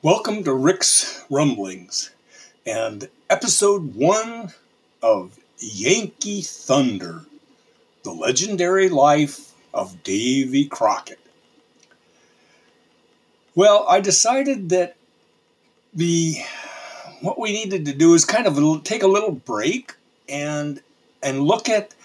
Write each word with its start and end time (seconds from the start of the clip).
Welcome 0.00 0.44
to 0.44 0.54
Rick's 0.54 1.24
Rumblings 1.28 2.12
and 2.64 3.08
episode 3.28 3.96
one 3.96 4.52
of 5.02 5.36
Yankee 5.58 6.40
Thunder 6.40 7.22
The 8.04 8.12
Legendary 8.12 8.88
Life 8.90 9.54
of 9.74 10.04
Davy 10.04 10.66
Crockett. 10.66 11.18
Well, 13.56 13.86
I 13.88 13.98
decided 14.00 14.68
that 14.68 14.94
the 15.92 16.36
what 17.20 17.40
we 17.40 17.50
needed 17.50 17.84
to 17.86 17.92
do 17.92 18.14
is 18.14 18.24
kind 18.24 18.46
of 18.46 18.84
take 18.84 19.02
a 19.02 19.08
little 19.08 19.32
break 19.32 19.96
and 20.28 20.80
and 21.24 21.40
look 21.40 21.68
at 21.68 21.96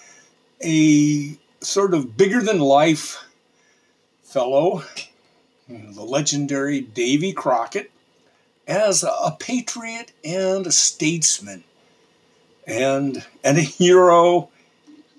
a 0.63 1.37
sort 1.61 1.93
of 1.93 2.17
bigger 2.17 2.41
than 2.41 2.57
life 2.57 3.23
fellow, 4.23 4.83
Mm, 5.69 5.95
the 5.95 6.03
legendary 6.03 6.81
Davy 6.81 7.31
Crockett, 7.31 7.91
as 8.67 9.03
a 9.03 9.35
patriot 9.39 10.11
and 10.23 10.67
a 10.67 10.71
statesman, 10.71 11.63
and 12.67 13.25
and 13.43 13.57
a 13.57 13.61
hero, 13.61 14.49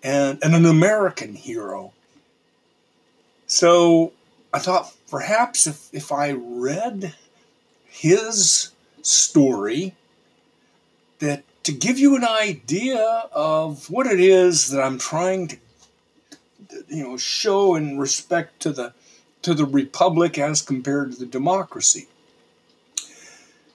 and, 0.02 0.38
and 0.42 0.54
an 0.54 0.66
American 0.66 1.34
hero. 1.34 1.92
So 3.46 4.12
I 4.52 4.58
thought 4.58 4.94
perhaps 5.10 5.66
if, 5.66 5.88
if 5.92 6.12
I 6.12 6.32
read 6.32 7.14
his 7.86 8.70
story, 9.02 9.94
that 11.20 11.44
to 11.64 11.72
give 11.72 11.98
you 11.98 12.16
an 12.16 12.24
idea 12.24 13.28
of 13.32 13.90
what 13.90 14.06
it 14.06 14.20
is 14.20 14.68
that 14.70 14.82
I'm 14.82 14.98
trying 14.98 15.48
to 15.48 15.56
you 16.88 17.02
know 17.02 17.16
show 17.16 17.74
in 17.74 17.98
respect 17.98 18.60
to 18.60 18.72
the 18.72 18.92
to 19.44 19.54
the 19.54 19.66
republic 19.66 20.38
as 20.38 20.62
compared 20.62 21.12
to 21.12 21.18
the 21.18 21.26
democracy. 21.26 22.08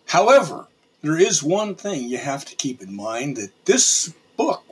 However, 0.07 0.67
there 1.03 1.17
is 1.17 1.43
one 1.43 1.75
thing 1.75 2.09
you 2.09 2.17
have 2.17 2.43
to 2.45 2.55
keep 2.55 2.81
in 2.81 2.95
mind 2.95 3.37
that 3.37 3.51
this 3.65 4.13
book 4.35 4.63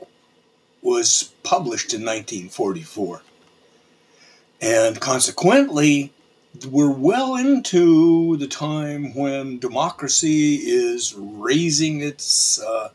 was 0.82 1.32
published 1.44 1.94
in 1.94 2.00
1944. 2.00 3.22
And 4.60 5.00
consequently, 5.00 6.12
we're 6.68 6.90
well 6.90 7.36
into 7.36 8.36
the 8.36 8.48
time 8.48 9.14
when 9.14 9.60
democracy 9.60 10.56
is 10.56 11.14
raising 11.14 12.00
its, 12.00 12.60
uh, 12.60 12.90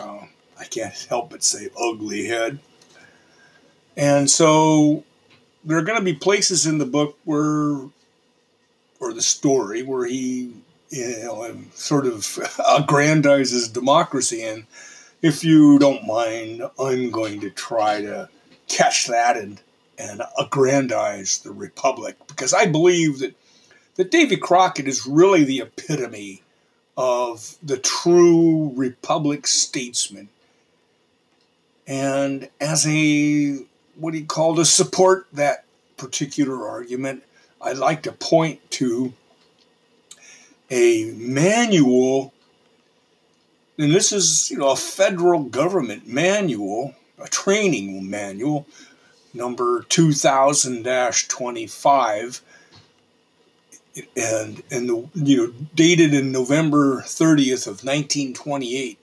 oh, 0.00 0.28
I 0.60 0.64
can't 0.64 0.94
help 1.08 1.30
but 1.30 1.42
say, 1.42 1.70
ugly 1.80 2.26
head. 2.26 2.58
And 3.96 4.30
so 4.30 5.04
there 5.66 5.76
are 5.78 5.82
going 5.82 5.98
to 5.98 6.04
be 6.04 6.14
places 6.14 6.64
in 6.64 6.78
the 6.78 6.86
book 6.86 7.18
where, 7.24 7.80
or 9.00 9.12
the 9.12 9.20
story, 9.20 9.82
where 9.82 10.06
he 10.06 10.52
you 10.90 11.18
know, 11.24 11.54
sort 11.74 12.06
of 12.06 12.20
aggrandizes 12.78 13.72
democracy. 13.72 14.42
And 14.42 14.64
if 15.22 15.44
you 15.44 15.78
don't 15.78 16.06
mind, 16.06 16.62
I'm 16.78 17.10
going 17.10 17.40
to 17.40 17.50
try 17.50 18.00
to 18.00 18.28
catch 18.68 19.06
that 19.08 19.36
and, 19.36 19.60
and 19.98 20.22
aggrandize 20.38 21.38
the 21.38 21.50
republic 21.50 22.16
because 22.28 22.54
I 22.54 22.66
believe 22.66 23.18
that, 23.18 23.34
that 23.96 24.10
Davy 24.12 24.36
Crockett 24.36 24.86
is 24.86 25.06
really 25.06 25.42
the 25.42 25.60
epitome 25.60 26.42
of 26.96 27.56
the 27.62 27.76
true 27.76 28.72
republic 28.76 29.46
statesman. 29.46 30.28
And 31.86 32.48
as 32.60 32.86
a 32.86 33.64
what 33.98 34.14
he 34.14 34.24
called 34.24 34.56
to 34.56 34.64
support 34.64 35.26
that 35.32 35.64
particular 35.96 36.68
argument, 36.68 37.22
I'd 37.60 37.78
like 37.78 38.04
to 38.04 38.12
point 38.12 38.70
to 38.72 39.12
a 40.70 41.12
manual, 41.16 42.32
and 43.78 43.92
this 43.92 44.12
is 44.12 44.50
you 44.50 44.58
know 44.58 44.70
a 44.70 44.76
federal 44.76 45.44
government 45.44 46.06
manual, 46.06 46.94
a 47.18 47.28
training 47.28 48.10
manual, 48.10 48.66
number 49.32 49.80
2000-25 49.82 52.40
and 54.16 54.62
and 54.70 54.88
the 54.88 55.08
you 55.14 55.36
know 55.36 55.52
dated 55.74 56.14
in 56.14 56.32
November 56.32 57.02
30th 57.02 57.66
of 57.66 57.84
1928 57.84 58.98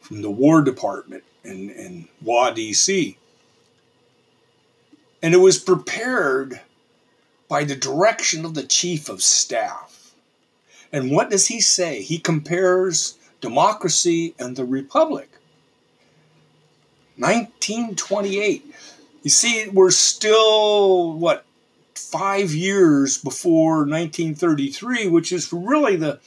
from 0.00 0.22
the 0.22 0.30
War 0.30 0.62
Department 0.62 1.24
in 1.44 1.70
in 1.70 2.08
Wa 2.22 2.52
DC 2.52 3.16
and 5.22 5.34
it 5.34 5.38
was 5.38 5.58
prepared 5.58 6.60
by 7.48 7.64
the 7.64 7.76
direction 7.76 8.44
of 8.44 8.54
the 8.54 8.62
chief 8.62 9.08
of 9.08 9.22
staff. 9.22 10.14
And 10.92 11.10
what 11.10 11.30
does 11.30 11.48
he 11.48 11.60
say? 11.60 12.02
He 12.02 12.18
compares 12.18 13.18
democracy 13.40 14.34
and 14.38 14.56
the 14.56 14.64
republic. 14.64 15.30
1928. 17.16 18.74
You 19.22 19.30
see, 19.30 19.68
we're 19.68 19.90
still, 19.90 21.12
what, 21.12 21.44
five 21.94 22.52
years 22.52 23.18
before 23.18 23.78
1933, 23.80 25.08
which 25.08 25.32
is 25.32 25.52
really 25.52 25.96
the, 25.96 26.18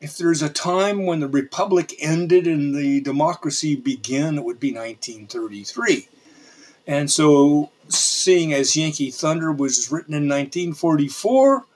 if 0.00 0.18
there's 0.18 0.42
a 0.42 0.50
time 0.50 1.06
when 1.06 1.20
the 1.20 1.28
republic 1.28 1.94
ended 1.98 2.46
and 2.46 2.74
the 2.74 3.00
democracy 3.00 3.74
began, 3.74 4.36
it 4.36 4.44
would 4.44 4.60
be 4.60 4.72
1933. 4.72 6.08
And 6.88 7.10
so 7.10 7.70
seeing 7.88 8.54
as 8.54 8.74
Yankee 8.74 9.10
Thunder 9.10 9.52
was 9.52 9.92
written 9.92 10.14
in 10.14 10.22
1944, 10.22 11.66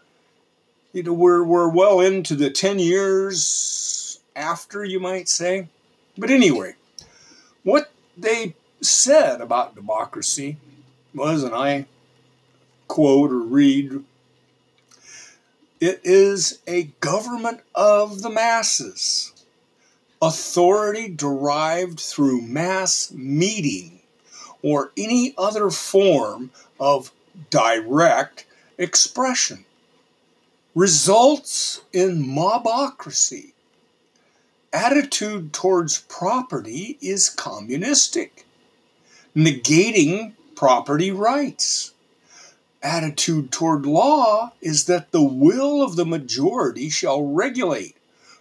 you 0.95 1.03
know, 1.03 1.12
we're, 1.12 1.45
we're 1.45 1.69
well 1.69 2.00
into 2.00 2.34
the 2.34 2.50
10 2.50 2.78
years 2.78 4.19
after, 4.34 4.83
you 4.83 4.99
might 4.99 5.28
say. 5.28 5.69
But 6.17 6.31
anyway, 6.31 6.77
what 7.62 7.93
they 8.17 8.55
said 8.81 9.43
about 9.43 9.75
democracy 9.75 10.56
was, 11.15 11.43
and 11.45 11.55
I 11.55 11.87
quote 12.89 13.33
or 13.33 13.39
read, 13.39 14.03
it 15.78 16.01
is 16.05 16.61
a 16.67 16.84
government 17.01 17.61
of 17.75 18.22
the 18.22 18.31
masses, 18.31 19.33
authority 20.22 21.09
derived 21.11 22.01
through 22.01 22.41
mass 22.41 23.12
meeting 23.12 24.02
or 24.62 24.93
any 24.97 25.34
other 25.37 25.71
form 25.71 26.50
of 26.78 27.12
direct 27.50 28.47
expression 28.78 29.65
results 30.75 31.83
in 31.93 32.25
mobocracy. 32.25 33.53
Attitude 34.72 35.53
towards 35.53 36.01
property 36.09 36.97
is 37.03 37.28
communistic, 37.28 38.47
negating 39.37 40.33
property 40.56 41.11
rights. 41.11 41.93
Attitude 42.83 43.53
toward 43.53 43.84
law 43.84 44.53
is 44.61 44.87
that 44.87 45.12
the 45.12 45.22
will 45.22 45.83
of 45.83 45.97
the 45.97 46.06
majority 46.06 46.89
shall 46.89 47.22
regulate, 47.22 47.97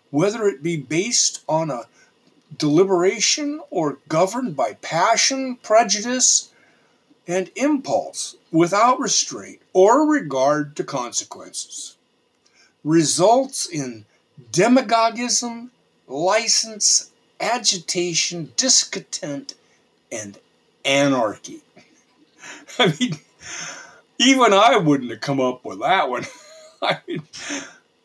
whether 0.10 0.48
it 0.48 0.64
be 0.64 0.78
based 0.78 1.44
on 1.50 1.70
a 1.70 1.84
deliberation 2.58 3.62
or 3.70 4.00
governed 4.08 4.56
by 4.56 4.74
passion, 4.76 5.58
prejudice, 5.58 6.52
and 7.28 7.50
impulse 7.56 8.36
without 8.52 9.00
restraint 9.00 9.62
or 9.74 10.06
regard 10.06 10.76
to 10.76 10.84
consequences, 10.84 11.96
results 12.84 13.66
in 13.68 14.06
demagogism, 14.52 15.70
license, 16.08 17.12
agitation, 17.40 18.52
discontent, 18.58 19.54
and 20.12 20.38
anarchy. 20.84 21.62
I 22.80 22.94
mean, 23.00 23.20
even 24.18 24.54
I 24.54 24.78
wouldn't 24.78 25.12
have 25.12 25.22
come 25.22 25.40
up 25.40 25.64
with 25.64 25.80
that 25.80 26.10
one. 26.10 26.26
I 26.82 26.98
mean, 27.08 27.24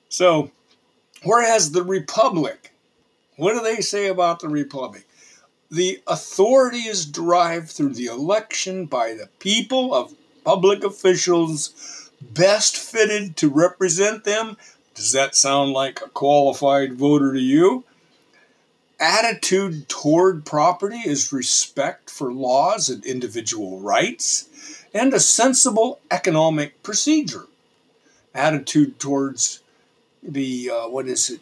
so, 0.09 0.51
whereas 1.25 1.73
the 1.73 1.83
Republic 1.83 2.73
what 3.37 3.55
do 3.55 3.61
they 3.61 3.81
say 3.81 4.07
about 4.07 4.41
the 4.41 4.49
Republic? 4.49 5.07
The 5.71 6.01
authority 6.07 6.87
is 6.87 7.07
derived 7.07 7.71
through 7.71 7.95
the 7.95 8.07
election 8.07 8.87
by 8.87 9.15
the 9.15 9.29
people 9.39 9.95
of 9.95 10.15
public 10.45 10.85
officials 10.85 12.11
best 12.21 12.77
fitted 12.77 13.37
to 13.39 13.49
represent 13.49 14.25
them. 14.25 14.57
Does 14.95 15.13
that 15.13 15.35
sound 15.35 15.73
like 15.73 16.01
a 16.01 16.09
qualified 16.09 16.95
voter 16.95 17.35
to 17.35 17.41
you? 17.41 17.85
Attitude 18.99 19.89
toward 19.89 20.47
property 20.47 21.03
is 21.05 21.33
respect 21.33 22.09
for 22.09 22.33
laws 22.33 22.89
and 22.89 23.05
individual 23.05 23.81
rights 23.81 24.49
and 24.95 25.13
a 25.13 25.21
sensible 25.21 26.01
economic 26.11 26.83
procedure. 26.83 27.45
Attitude 28.35 28.99
towards 28.99 29.61
the, 30.23 30.71
uh, 30.71 30.89
what 30.89 31.07
is 31.07 31.29
it, 31.29 31.41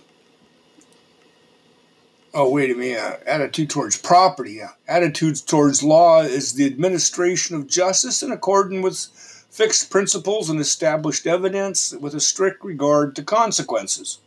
oh 2.34 2.50
wait 2.50 2.70
a 2.70 2.74
minute 2.74 2.98
uh, 2.98 3.16
attitude 3.26 3.70
towards 3.70 3.96
property 3.96 4.60
attitudes 4.88 5.40
towards 5.40 5.82
law 5.82 6.20
is 6.20 6.54
the 6.54 6.66
administration 6.66 7.56
of 7.56 7.66
justice 7.66 8.22
in 8.22 8.32
accordance 8.32 8.82
with 8.82 9.34
fixed 9.54 9.88
principles 9.88 10.50
and 10.50 10.58
established 10.58 11.28
evidence 11.28 11.92
with 11.92 12.12
a 12.12 12.20
strict 12.20 12.64
regard 12.64 13.14
to 13.14 13.22
consequences. 13.22 14.18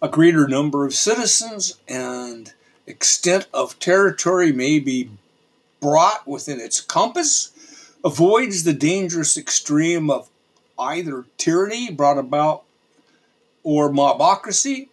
A 0.00 0.08
greater 0.08 0.46
number 0.46 0.86
of 0.86 0.94
citizens 0.94 1.76
and 1.88 2.52
extent 2.86 3.48
of 3.52 3.76
territory 3.80 4.52
may 4.52 4.78
be 4.78 5.10
brought 5.80 6.28
within 6.28 6.60
its 6.60 6.80
compass, 6.80 7.50
avoids 8.04 8.62
the 8.62 8.72
dangerous 8.72 9.36
extreme 9.36 10.10
of 10.10 10.28
either 10.78 11.24
tyranny 11.36 11.90
brought 11.90 12.18
about 12.18 12.62
or 13.64 13.90
mobocracy, 13.90 14.90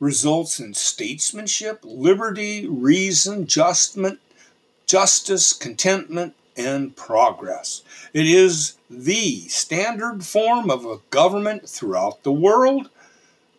results 0.00 0.60
in 0.60 0.74
statesmanship, 0.74 1.80
liberty, 1.82 2.66
reason, 2.68 3.46
justment, 3.46 4.20
justice, 4.86 5.52
contentment, 5.52 6.34
and 6.56 6.96
progress. 6.96 7.82
It 8.12 8.26
is 8.26 8.76
the 8.90 9.48
standard 9.48 10.24
form 10.24 10.70
of 10.70 10.84
a 10.84 10.98
government 11.10 11.68
throughout 11.68 12.22
the 12.22 12.32
world. 12.32 12.90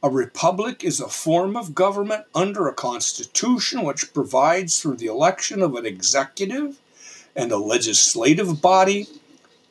A 0.01 0.09
republic 0.09 0.83
is 0.83 0.99
a 0.99 1.07
form 1.07 1.55
of 1.55 1.75
government 1.75 2.25
under 2.33 2.67
a 2.67 2.73
constitution 2.73 3.83
which 3.83 4.13
provides 4.13 4.81
for 4.81 4.95
the 4.95 5.07
election 5.07 5.61
of 5.61 5.75
an 5.75 5.85
executive 5.85 6.79
and 7.35 7.51
a 7.51 7.57
legislative 7.57 8.61
body 8.61 9.07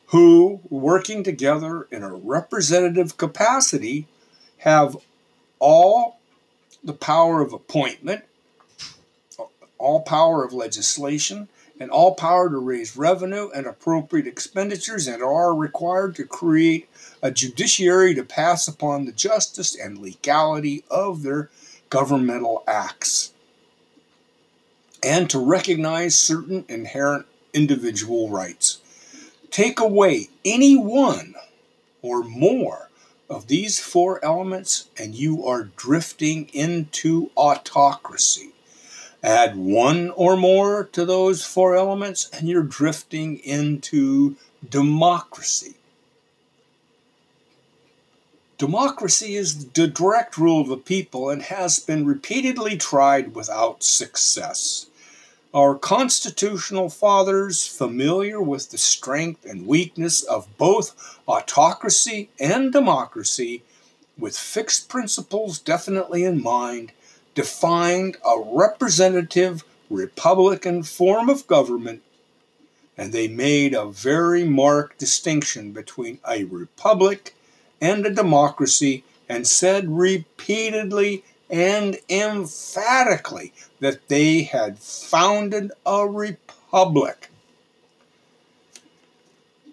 who, 0.07 0.59
working 0.69 1.23
together 1.23 1.87
in 1.91 2.03
a 2.03 2.13
representative 2.13 3.17
capacity, 3.17 4.07
have 4.59 4.97
all 5.59 6.18
the 6.83 6.93
power 6.93 7.41
of 7.41 7.53
appointment, 7.53 8.23
all 9.77 10.01
power 10.01 10.43
of 10.43 10.53
legislation, 10.53 11.47
and 11.79 11.89
all 11.89 12.13
power 12.13 12.49
to 12.49 12.57
raise 12.57 12.97
revenue 12.97 13.49
and 13.55 13.65
appropriate 13.65 14.27
expenditures, 14.27 15.07
and 15.07 15.23
are 15.23 15.55
required 15.55 16.15
to 16.15 16.25
create 16.25 16.89
a 17.21 17.31
judiciary 17.31 18.13
to 18.13 18.23
pass 18.23 18.67
upon 18.67 19.05
the 19.05 19.11
justice 19.11 19.79
and 19.79 19.97
legality 19.97 20.83
of 20.91 21.23
their 21.23 21.49
governmental 21.89 22.63
acts, 22.67 23.31
and 25.01 25.29
to 25.29 25.39
recognize 25.39 26.19
certain 26.19 26.65
inherent 26.67 27.25
individual 27.53 28.29
rights. 28.29 28.81
Take 29.49 29.79
away 29.79 30.27
any 30.43 30.75
one 30.75 31.33
or 32.01 32.23
more 32.23 32.88
of 33.29 33.47
these 33.47 33.79
four 33.79 34.23
elements, 34.25 34.89
and 34.97 35.13
you 35.13 35.45
are 35.45 35.69
drifting 35.75 36.49
into 36.53 37.29
autocracy. 37.35 38.51
Add 39.21 39.55
one 39.55 40.11
or 40.11 40.37
more 40.37 40.85
to 40.93 41.05
those 41.05 41.45
four 41.45 41.75
elements, 41.75 42.29
and 42.33 42.47
you're 42.47 42.63
drifting 42.63 43.37
into 43.39 44.35
democracy. 44.67 45.75
Democracy 48.57 49.35
is 49.35 49.69
the 49.69 49.87
direct 49.87 50.37
rule 50.37 50.61
of 50.61 50.67
the 50.67 50.77
people 50.77 51.29
and 51.29 51.43
has 51.43 51.79
been 51.79 52.05
repeatedly 52.05 52.75
tried 52.75 53.33
without 53.33 53.83
success. 53.83 54.87
Our 55.53 55.73
constitutional 55.75 56.89
fathers, 56.89 57.65
familiar 57.65 58.39
with 58.39 58.69
the 58.69 58.77
strength 58.77 59.45
and 59.45 59.65
weakness 59.65 60.21
of 60.21 60.47
both 60.59 61.17
autocracy 61.27 62.29
and 62.39 62.71
democracy, 62.71 63.63
with 64.15 64.37
fixed 64.37 64.89
principles 64.89 65.57
definitely 65.57 66.23
in 66.23 66.43
mind, 66.43 66.91
defined 67.33 68.17
a 68.23 68.35
representative 68.45 69.63
Republican 69.89 70.83
form 70.83 71.29
of 71.29 71.47
government, 71.47 72.03
and 72.95 73.11
they 73.11 73.27
made 73.27 73.73
a 73.73 73.87
very 73.87 74.43
marked 74.43 74.99
distinction 74.99 75.71
between 75.71 76.19
a 76.29 76.43
republic 76.43 77.33
and 77.81 78.05
a 78.05 78.13
democracy 78.13 79.03
and 79.27 79.47
said 79.47 79.89
repeatedly 79.89 81.23
and 81.49 81.97
emphatically 82.09 83.53
that 83.79 84.07
they 84.07 84.43
had 84.43 84.79
founded 84.79 85.71
a 85.85 86.07
republic. 86.07 87.29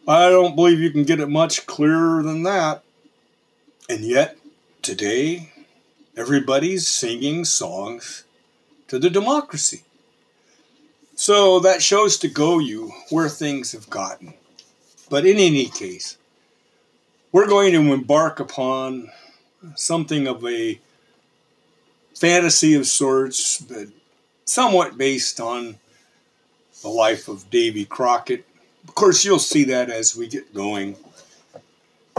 I 0.09 0.29
don't 0.29 0.55
believe 0.55 0.81
you 0.81 0.91
can 0.91 1.05
get 1.05 1.21
it 1.21 1.29
much 1.29 1.67
clearer 1.67 2.23
than 2.23 2.45
that. 2.45 2.83
And 3.89 4.01
yet, 4.01 4.37
today, 4.81 5.53
everybody's 6.17 6.87
singing 6.87 7.45
songs 7.45 8.25
to 8.89 8.99
the 8.99 9.11
democracy. 9.11 9.83
So 11.17 11.61
that 11.61 11.83
shows 11.83 12.19
to 12.19 12.29
go 12.29 12.59
you 12.59 12.93
where 13.11 13.29
things 13.29 13.73
have 13.73 13.91
gotten. 13.91 14.35
But 15.09 15.27
in 15.27 15.39
any 15.39 15.67
case, 15.67 16.19
we're 17.33 17.49
going 17.49 17.73
to 17.73 17.93
embark 17.93 18.39
upon 18.39 19.11
something 19.75 20.27
of 20.27 20.45
a 20.45 20.81
fantasy 22.17 22.75
of 22.75 22.87
sorts, 22.87 23.61
but 23.61 23.89
somewhat 24.45 24.97
based 24.97 25.39
on 25.39 25.77
the 26.83 26.89
life 26.89 27.29
of 27.29 27.51
Davy 27.51 27.85
Crockett. 27.85 28.47
Of 28.89 28.95
course, 28.95 29.25
you'll 29.25 29.39
see 29.39 29.65
that 29.65 29.91
as 29.91 30.17
we 30.17 30.27
get 30.27 30.55
going. 30.55 30.97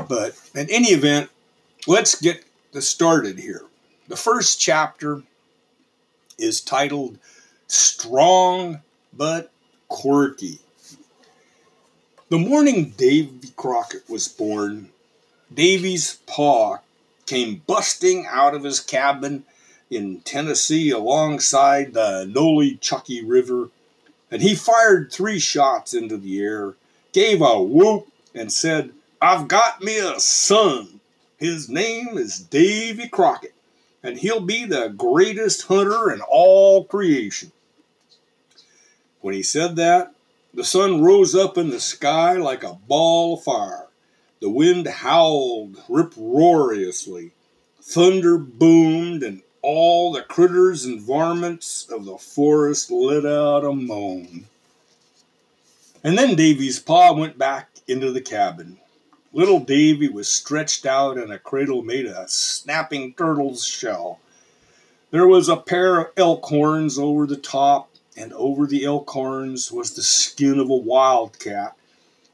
But 0.08 0.40
in 0.54 0.70
any 0.70 0.90
event, 0.90 1.30
let's 1.88 2.20
get 2.22 2.44
started 2.80 3.40
here. 3.40 3.64
The 4.08 4.16
first 4.16 4.62
chapter 4.62 5.24
is 6.38 6.62
titled 6.62 7.18
Strong 7.68 8.82
but 9.12 9.52
Quirky. 9.88 10.60
The 12.30 12.38
morning 12.38 12.94
Davy 12.98 13.50
Crockett 13.56 14.08
was 14.08 14.28
born, 14.28 14.90
Davy's 15.52 16.16
pa 16.28 16.82
came 17.26 17.62
busting 17.66 18.28
out 18.30 18.54
of 18.54 18.64
his 18.64 18.80
cabin 18.80 19.44
in 19.90 20.22
Tennessee 20.22 20.92
alongside 20.92 21.94
the 21.94 22.30
Nolichucky 22.30 23.22
River, 23.26 23.70
and 24.30 24.42
he 24.42 24.56
fired 24.56 25.12
three 25.12 25.40
shots 25.40 25.94
into 25.94 26.18
the 26.18 26.42
air, 26.42 26.76
gave 27.14 27.42
a 27.42 27.62
whoop, 27.62 28.08
and 28.36 28.52
said, 28.52 28.92
I've 29.22 29.48
got 29.48 29.82
me 29.82 29.98
a 29.98 30.20
son. 30.20 31.00
His 31.38 31.70
name 31.70 32.18
is 32.18 32.40
Davy 32.40 33.08
Crockett 33.08 33.54
and 34.04 34.18
he'll 34.18 34.40
be 34.40 34.64
the 34.64 34.90
greatest 34.90 35.64
hunter 35.64 36.12
in 36.12 36.22
all 36.22 36.86
creation. 36.86 37.52
When 39.20 39.34
he 39.34 39.44
said 39.44 39.76
that, 39.76 40.14
the 40.54 40.64
sun 40.64 41.02
rose 41.02 41.36
up 41.36 41.58
in 41.58 41.70
the 41.70 41.80
sky 41.80 42.38
like 42.38 42.64
a 42.64 42.80
ball 42.88 43.34
of 43.34 43.44
fire. 43.44 43.88
The 44.40 44.50
wind 44.50 44.88
howled 44.88 45.82
uproariously. 45.94 47.32
Thunder 47.82 48.38
boomed, 48.38 49.24
and 49.24 49.42
all 49.62 50.12
the 50.12 50.22
critters 50.22 50.86
and 50.86 51.02
varmints 51.02 51.90
of 51.90 52.06
the 52.06 52.18
forest 52.18 52.92
let 52.92 53.26
out 53.26 53.66
a 53.66 53.74
moan. 53.74 54.46
And 56.04 56.18
then 56.18 56.36
Davy's 56.36 56.80
pa 56.80 57.14
went 57.14 57.38
back 57.38 57.70
into 57.88 58.12
the 58.12 58.22
cabin. 58.22 58.78
Little 59.34 59.60
Davy 59.60 60.08
was 60.08 60.28
stretched 60.28 60.86
out 60.86 61.18
in 61.18 61.32
a 61.32 61.40
cradle 61.40 61.84
made 61.84 62.06
of 62.06 62.16
a 62.16 62.28
snapping 62.28 63.14
turtle's 63.14 63.66
shell. 63.66 64.20
There 65.12 65.28
was 65.28 65.50
a 65.50 65.58
pair 65.58 66.00
of 66.00 66.12
elk 66.18 66.46
horns 66.46 66.98
over 66.98 67.26
the 67.26 67.38
top, 67.38 67.90
and 68.16 68.34
over 68.34 68.66
the 68.66 68.86
elk 68.86 69.10
horns 69.10 69.72
was 69.72 69.94
the 69.94 70.04
skin 70.04 70.60
of 70.60 70.70
a 70.70 70.76
wildcat. 70.76 71.76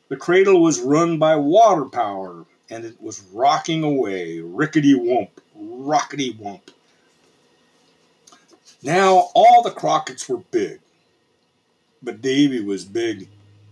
The 0.09 0.17
cradle 0.17 0.61
was 0.61 0.79
run 0.79 1.17
by 1.17 1.35
water 1.35 1.85
power, 1.85 2.45
and 2.69 2.85
it 2.85 3.01
was 3.01 3.23
rocking 3.33 3.83
away, 3.83 4.39
rickety 4.39 4.93
wump, 4.93 5.29
rockety 5.57 6.37
wump. 6.37 6.72
Now 8.83 9.29
all 9.33 9.63
the 9.63 9.71
Crocketts 9.71 10.27
were 10.27 10.43
big, 10.51 10.81
but 12.01 12.21
Davy 12.21 12.61
was 12.61 12.83
big 12.83 13.29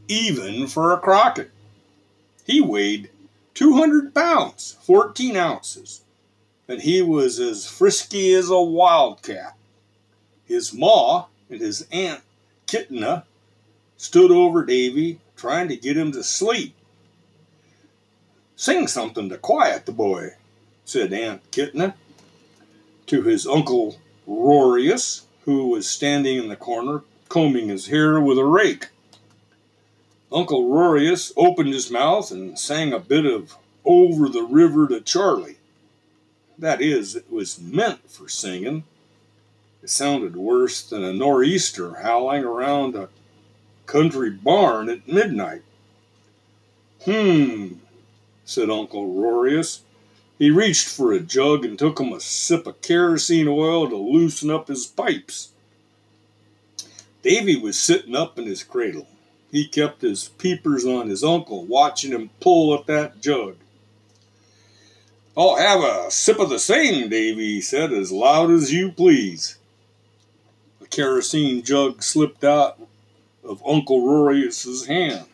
even 0.08 0.68
for 0.68 0.94
a 0.94 1.00
Crockett. 1.00 1.52
He 2.46 2.62
weighed 2.62 3.10
200 3.54 4.16
pounds, 4.16 4.78
14 4.84 5.36
ounces, 5.36 6.02
and 6.68 6.82
he 6.82 7.02
was 7.02 7.40
as 7.40 7.68
frisky 7.68 8.34
as 8.34 8.50
a 8.50 8.62
wildcat. 8.62 9.56
His 10.46 10.74
ma 10.74 11.26
and 11.50 11.60
his 11.60 11.86
aunt 11.92 12.22
Kitna 12.66 13.24
stood 13.98 14.32
over 14.32 14.66
Davy, 14.66 15.20
trying 15.36 15.68
to 15.68 15.76
get 15.76 15.98
him 15.98 16.14
to 16.14 16.24
sleep. 16.24 16.74
Sing 18.56 18.88
something 18.88 19.28
to 19.28 19.38
quiet 19.38 19.86
the 19.86 19.92
boy, 19.92 20.36
said 20.86 21.12
Aunt 21.12 21.52
Kitna 21.52 21.96
to 23.08 23.24
his 23.24 23.46
uncle 23.46 23.98
Rorius, 24.32 25.26
who 25.46 25.68
was 25.68 25.90
standing 25.90 26.38
in 26.38 26.48
the 26.48 26.56
corner 26.56 27.04
combing 27.30 27.70
his 27.70 27.88
hair 27.88 28.20
with 28.20 28.38
a 28.38 28.46
rake. 28.46 28.88
Uncle 30.32 30.70
Rorius 30.70 31.34
opened 31.36 31.74
his 31.74 31.92
mouth 31.92 32.32
and 32.32 32.58
sang 32.58 32.94
a 32.94 33.00
bit 33.00 33.26
of 33.26 33.56
Over 33.84 34.30
the 34.30 34.44
River 34.44 34.88
to 34.88 35.02
Charlie. 35.02 35.58
That 36.58 36.82
is, 36.82 37.16
it 37.16 37.32
was 37.32 37.60
meant 37.60 38.10
for 38.10 38.30
singing. 38.30 38.84
It 39.84 39.90
sounded 39.90 40.36
worse 40.36 40.82
than 40.82 41.04
a 41.04 41.12
nor'easter 41.12 41.96
howling 42.02 42.44
around 42.44 42.96
a 42.96 43.10
country 43.86 44.30
barn 44.30 44.90
at 44.90 45.08
midnight. 45.08 45.64
Hmm, 47.04 47.74
said 48.46 48.70
Uncle 48.70 49.14
Rorius. 49.14 49.82
He 50.42 50.50
reached 50.50 50.88
for 50.88 51.14
a 51.14 51.20
jug 51.20 51.64
and 51.66 51.78
took 51.78 52.00
him 52.00 52.12
a 52.12 52.20
sip 52.20 52.66
of 52.66 52.82
kerosene 52.82 53.48
oil 53.48 53.88
to 53.88 53.96
loosen 53.96 54.50
up 54.50 54.70
his 54.70 54.88
pipes. 54.88 55.52
Davy 57.22 57.56
was 57.56 57.78
sitting 57.78 58.16
up 58.16 58.40
in 58.40 58.48
his 58.48 58.64
cradle. 58.64 59.06
He 59.52 59.68
kept 59.68 60.02
his 60.02 60.30
peepers 60.40 60.84
on 60.84 61.10
his 61.10 61.24
uncle, 61.24 61.64
watching 61.66 62.12
him 62.12 62.32
pull 62.40 62.74
at 62.74 62.88
that 62.88 63.22
jug. 63.22 63.58
I'll 65.38 65.58
have 65.58 65.82
a 65.84 66.10
sip 66.10 66.40
of 66.40 66.50
the 66.50 66.58
same, 66.58 67.08
Davy, 67.10 67.62
said, 67.62 67.94
as 67.94 68.12
loud 68.12 68.50
as 68.50 68.74
you 68.74 68.92
please. 68.92 69.58
The 70.80 70.88
kerosene 70.88 71.62
jug 71.62 72.02
slipped 72.02 72.44
out 72.44 72.80
of 73.44 73.62
Uncle 73.64 74.08
Rorius's 74.08 74.88
hand, 74.88 75.28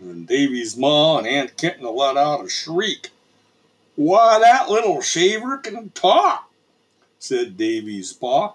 and 0.00 0.26
Davy's 0.26 0.76
ma 0.76 1.18
and 1.18 1.26
Aunt 1.28 1.56
Kitna 1.56 1.96
let 1.96 2.16
out 2.16 2.44
a 2.44 2.48
shriek. 2.48 3.10
Why, 4.00 4.38
that 4.38 4.70
little 4.70 5.02
shaver 5.02 5.58
can 5.58 5.90
talk, 5.90 6.50
said 7.18 7.58
Davy's 7.58 8.14
pa. 8.14 8.54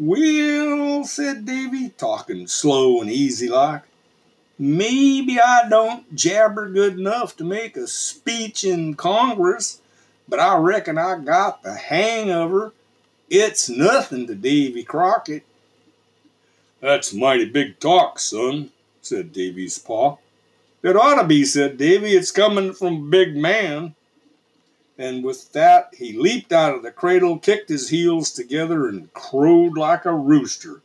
Well, 0.00 1.04
said 1.04 1.46
Davy, 1.46 1.90
talking 1.90 2.48
slow 2.48 3.00
and 3.00 3.08
easy 3.08 3.48
like, 3.48 3.82
maybe 4.58 5.38
I 5.38 5.68
don't 5.68 6.12
jabber 6.16 6.68
good 6.68 6.98
enough 6.98 7.36
to 7.36 7.44
make 7.44 7.76
a 7.76 7.86
speech 7.86 8.64
in 8.64 8.94
Congress, 8.94 9.80
but 10.28 10.40
I 10.40 10.56
reckon 10.56 10.98
I 10.98 11.18
got 11.20 11.62
the 11.62 11.74
hang 11.74 12.28
of 12.32 12.50
her. 12.50 12.72
It's 13.30 13.68
nothing 13.68 14.26
to 14.26 14.34
Davy 14.34 14.82
Crockett. 14.82 15.44
That's 16.80 17.14
mighty 17.14 17.44
big 17.44 17.78
talk, 17.78 18.18
son, 18.18 18.72
said 19.02 19.32
Davy's 19.32 19.78
pa. 19.78 20.16
It 20.82 20.96
ought 20.96 21.22
to 21.22 21.28
be, 21.28 21.44
said 21.44 21.78
Davy. 21.78 22.16
It's 22.16 22.32
coming 22.32 22.72
from 22.72 22.94
a 22.94 23.08
big 23.08 23.36
man. 23.36 23.94
And 25.02 25.24
with 25.24 25.52
that, 25.52 25.92
he 25.98 26.16
leaped 26.16 26.52
out 26.52 26.76
of 26.76 26.84
the 26.84 26.92
cradle, 26.92 27.36
kicked 27.36 27.68
his 27.68 27.88
heels 27.88 28.30
together, 28.30 28.86
and 28.86 29.12
crowed 29.12 29.76
like 29.76 30.04
a 30.04 30.14
rooster. 30.14 30.80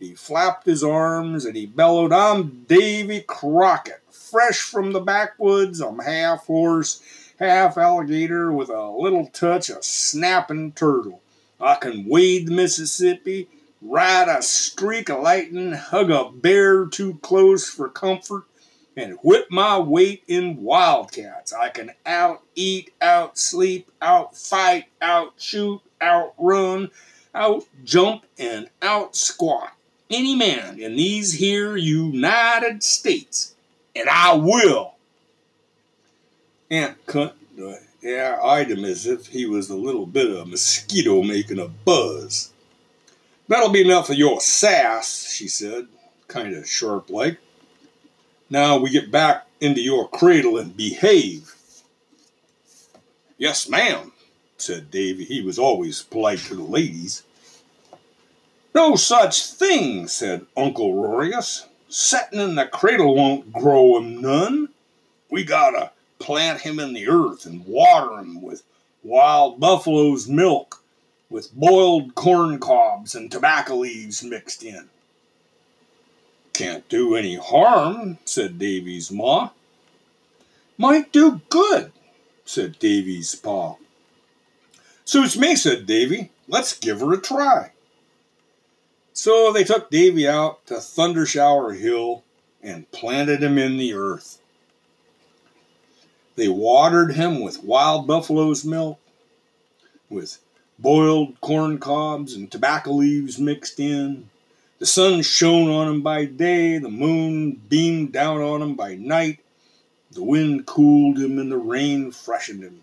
He 0.00 0.16
flapped 0.16 0.66
his 0.66 0.82
arms 0.82 1.44
and 1.44 1.54
he 1.54 1.64
bellowed, 1.64 2.12
I'm 2.12 2.64
Davy 2.64 3.20
Crockett, 3.20 4.02
fresh 4.10 4.60
from 4.60 4.92
the 4.92 4.98
backwoods. 4.98 5.80
I'm 5.80 6.00
half 6.00 6.46
horse, 6.46 7.00
half 7.38 7.78
alligator, 7.78 8.50
with 8.50 8.70
a 8.70 8.90
little 8.90 9.28
touch 9.28 9.70
of 9.70 9.84
snapping 9.84 10.72
turtle. 10.72 11.22
I 11.60 11.76
can 11.76 12.08
wade 12.08 12.48
the 12.48 12.54
Mississippi, 12.56 13.48
ride 13.80 14.26
a 14.28 14.42
streak 14.42 15.08
of 15.08 15.22
lightning, 15.22 15.74
hug 15.74 16.10
a 16.10 16.28
bear 16.28 16.86
too 16.86 17.20
close 17.22 17.70
for 17.70 17.88
comfort, 17.88 18.46
and 18.96 19.18
whip 19.22 19.46
my 19.50 19.78
weight 19.78 20.22
in 20.28 20.62
wildcats. 20.62 21.52
I 21.52 21.68
can 21.68 21.92
out 22.06 22.42
eat, 22.54 22.92
out 23.00 23.38
sleep, 23.38 23.90
out 24.00 24.36
fight, 24.36 24.86
out 25.00 25.34
shoot, 25.38 25.80
out 26.00 26.34
run, 26.38 26.90
out 27.34 27.64
jump, 27.84 28.26
and 28.38 28.68
out 28.82 29.16
squat 29.16 29.74
any 30.10 30.36
man 30.36 30.78
in 30.78 30.96
these 30.96 31.32
here 31.32 31.76
United 31.76 32.82
States, 32.82 33.54
and 33.94 34.08
I 34.08 34.34
will. 34.34 34.94
Aunt 36.70 37.04
Cunt, 37.06 37.32
uh, 37.60 37.76
yeah, 38.00 38.38
eyed 38.42 38.70
him 38.70 38.84
as 38.84 39.06
if 39.06 39.28
he 39.28 39.46
was 39.46 39.70
a 39.70 39.76
little 39.76 40.06
bit 40.06 40.30
of 40.30 40.36
a 40.38 40.44
mosquito 40.46 41.22
making 41.22 41.58
a 41.58 41.68
buzz. 41.68 42.52
That'll 43.48 43.70
be 43.70 43.82
enough 43.82 44.08
of 44.08 44.16
your 44.16 44.40
sass, 44.40 45.32
she 45.32 45.48
said, 45.48 45.86
kind 46.28 46.54
of 46.54 46.68
sharp 46.68 47.10
like. 47.10 47.38
Now 48.50 48.76
we 48.78 48.90
get 48.90 49.10
back 49.10 49.46
into 49.60 49.80
your 49.80 50.08
cradle 50.08 50.58
and 50.58 50.76
behave. 50.76 51.54
Yes, 53.38 53.68
ma'am, 53.68 54.12
said 54.56 54.90
Davy. 54.90 55.24
He 55.24 55.42
was 55.42 55.58
always 55.58 56.02
polite 56.02 56.38
to 56.40 56.54
the 56.54 56.62
ladies. 56.62 57.22
No 58.74 58.96
such 58.96 59.46
thing, 59.46 60.08
said 60.08 60.46
Uncle 60.56 60.94
Rorius. 60.94 61.66
Settin' 61.88 62.40
in 62.40 62.54
the 62.56 62.66
cradle 62.66 63.14
won't 63.14 63.52
grow 63.52 63.96
him 63.96 64.20
none. 64.20 64.68
We 65.30 65.44
gotta 65.44 65.92
plant 66.18 66.60
him 66.60 66.78
in 66.78 66.92
the 66.92 67.08
earth 67.08 67.46
and 67.46 67.66
water 67.66 68.18
him 68.18 68.42
with 68.42 68.62
wild 69.02 69.60
buffalo's 69.60 70.28
milk 70.28 70.82
with 71.30 71.52
boiled 71.54 72.14
corn 72.14 72.58
cobs 72.58 73.14
and 73.14 73.30
tobacco 73.30 73.76
leaves 73.76 74.22
mixed 74.22 74.62
in. 74.62 74.88
Can't 76.54 76.88
do 76.88 77.16
any 77.16 77.34
harm, 77.34 78.18
said 78.24 78.58
Davy's 78.60 79.10
ma. 79.10 79.50
Might 80.78 81.12
do 81.12 81.40
good, 81.50 81.92
said 82.44 82.78
Davy's 82.78 83.34
pa. 83.34 83.74
Suits 85.04 85.36
me, 85.36 85.56
said 85.56 85.84
Davy. 85.84 86.30
Let's 86.48 86.78
give 86.78 87.00
her 87.00 87.12
a 87.12 87.20
try. 87.20 87.72
So 89.12 89.52
they 89.52 89.64
took 89.64 89.90
Davy 89.90 90.28
out 90.28 90.64
to 90.66 90.74
Thundershower 90.74 91.78
Hill 91.78 92.22
and 92.62 92.90
planted 92.92 93.42
him 93.42 93.58
in 93.58 93.76
the 93.76 93.94
earth. 93.94 94.40
They 96.36 96.48
watered 96.48 97.14
him 97.14 97.40
with 97.40 97.64
wild 97.64 98.06
buffalo's 98.06 98.64
milk, 98.64 98.98
with 100.08 100.38
boiled 100.78 101.40
corn 101.40 101.78
cobs 101.78 102.34
and 102.34 102.50
tobacco 102.50 102.92
leaves 102.92 103.38
mixed 103.38 103.78
in. 103.78 104.30
The 104.84 104.90
sun 104.90 105.22
shone 105.22 105.70
on 105.70 105.88
him 105.88 106.02
by 106.02 106.26
day, 106.26 106.76
the 106.76 106.90
moon 106.90 107.52
beamed 107.52 108.12
down 108.12 108.42
on 108.42 108.60
him 108.60 108.74
by 108.74 108.96
night, 108.96 109.38
the 110.12 110.22
wind 110.22 110.66
cooled 110.66 111.18
him 111.18 111.38
and 111.38 111.50
the 111.50 111.56
rain 111.56 112.10
freshened 112.10 112.62
him. 112.62 112.82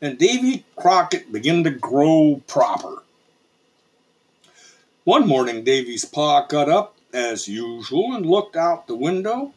And 0.00 0.16
Davy 0.16 0.64
Crockett 0.74 1.30
began 1.30 1.62
to 1.64 1.70
grow 1.70 2.40
proper. 2.46 3.02
One 5.04 5.28
morning, 5.28 5.64
Davy's 5.64 6.06
pa 6.06 6.46
got 6.46 6.70
up, 6.70 6.96
as 7.12 7.46
usual, 7.46 8.14
and 8.14 8.24
looked 8.24 8.56
out 8.56 8.86
the 8.86 8.96
window, 8.96 9.52